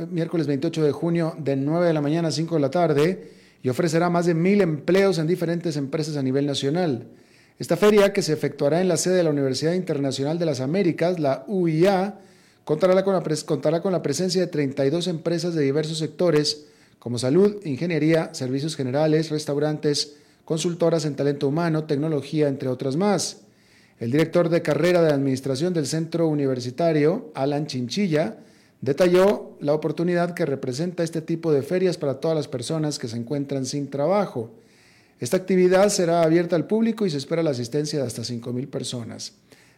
[0.09, 3.29] miércoles 28 de junio de 9 de la mañana a 5 de la tarde
[3.61, 7.07] y ofrecerá más de mil empleos en diferentes empresas a nivel nacional.
[7.59, 11.19] Esta feria, que se efectuará en la sede de la Universidad Internacional de las Américas,
[11.19, 12.19] la UIA,
[12.65, 16.65] Contará con, la contará con la presencia de 32 empresas de diversos sectores
[16.97, 23.41] como salud, ingeniería, servicios generales, restaurantes, consultoras en talento humano, tecnología, entre otras más.
[23.99, 28.37] El director de carrera de administración del centro universitario, Alan Chinchilla,
[28.79, 33.17] detalló la oportunidad que representa este tipo de ferias para todas las personas que se
[33.17, 34.51] encuentran sin trabajo.
[35.19, 39.33] Esta actividad será abierta al público y se espera la asistencia de hasta 5.000 personas.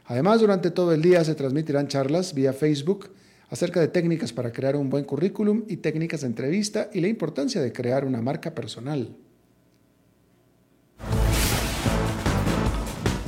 [0.07, 3.09] Además, durante todo el día se transmitirán charlas vía Facebook
[3.49, 7.61] acerca de técnicas para crear un buen currículum y técnicas de entrevista y la importancia
[7.61, 9.15] de crear una marca personal.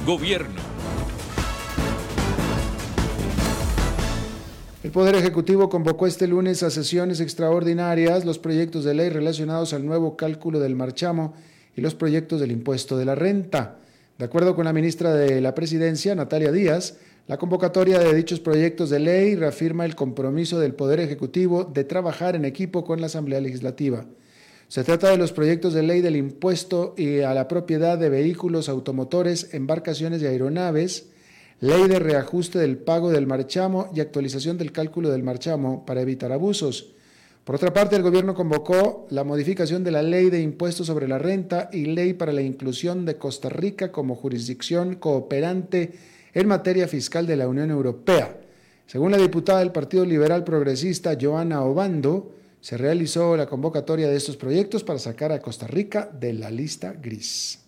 [0.05, 0.61] Gobierno.
[4.83, 9.85] El Poder Ejecutivo convocó este lunes a sesiones extraordinarias los proyectos de ley relacionados al
[9.85, 11.33] nuevo cálculo del marchamo
[11.75, 13.79] y los proyectos del impuesto de la renta.
[14.17, 16.97] De acuerdo con la ministra de la Presidencia, Natalia Díaz,
[17.27, 22.35] la convocatoria de dichos proyectos de ley reafirma el compromiso del Poder Ejecutivo de trabajar
[22.35, 24.05] en equipo con la Asamblea Legislativa.
[24.69, 28.69] Se trata de los proyectos de ley del impuesto y a la propiedad de vehículos
[28.69, 31.09] automotores, embarcaciones y aeronaves,
[31.59, 36.31] ley de reajuste del pago del marchamo y actualización del cálculo del marchamo para evitar
[36.31, 36.95] abusos.
[37.47, 41.17] Por otra parte, el gobierno convocó la modificación de la ley de impuestos sobre la
[41.17, 45.93] renta y ley para la inclusión de Costa Rica como jurisdicción cooperante
[46.33, 48.35] en materia fiscal de la Unión Europea.
[48.85, 54.35] Según la diputada del Partido Liberal Progresista, Joana Obando, se realizó la convocatoria de estos
[54.35, 57.61] proyectos para sacar a Costa Rica de la lista gris.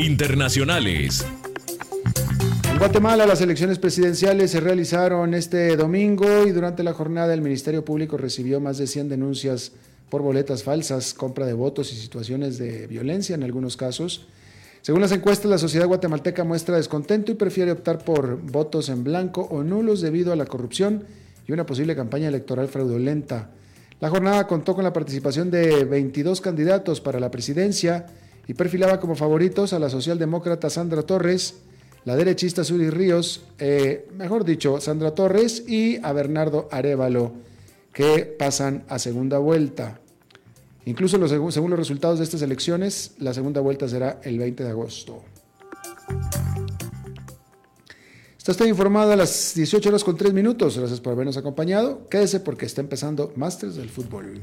[0.00, 1.26] Internacionales.
[2.70, 7.84] En Guatemala las elecciones presidenciales se realizaron este domingo y durante la jornada el Ministerio
[7.84, 9.72] Público recibió más de 100 denuncias
[10.08, 14.26] por boletas falsas, compra de votos y situaciones de violencia en algunos casos.
[14.80, 19.42] Según las encuestas, la sociedad guatemalteca muestra descontento y prefiere optar por votos en blanco
[19.50, 21.04] o nulos debido a la corrupción
[21.46, 23.50] y una posible campaña electoral fraudulenta.
[24.00, 28.06] La jornada contó con la participación de 22 candidatos para la presidencia
[28.46, 31.56] y perfilaba como favoritos a la socialdemócrata Sandra Torres,
[32.04, 37.32] la derechista Suri Ríos, eh, mejor dicho, Sandra Torres y a Bernardo Arevalo,
[37.92, 40.00] que pasan a segunda vuelta.
[40.86, 44.70] Incluso los, según los resultados de estas elecciones, la segunda vuelta será el 20 de
[44.70, 45.22] agosto.
[48.40, 50.78] Está usted informado a las 18 horas con 3 minutos.
[50.78, 52.08] Gracias por habernos acompañado.
[52.08, 54.42] Quédese porque está empezando Masters del Fútbol.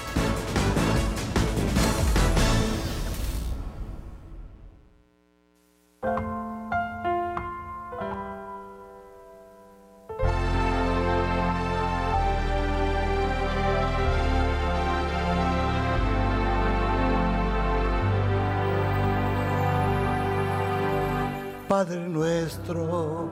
[22.51, 23.29] Nuestro,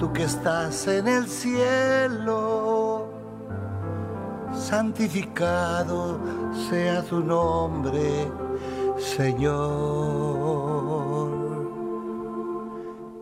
[0.00, 3.08] tú que estás en el cielo,
[4.52, 6.18] santificado
[6.68, 8.30] sea tu nombre,
[8.98, 9.54] Señor.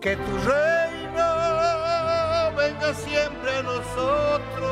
[0.00, 1.28] Que tu reino
[2.56, 4.62] venga siempre a nosotros.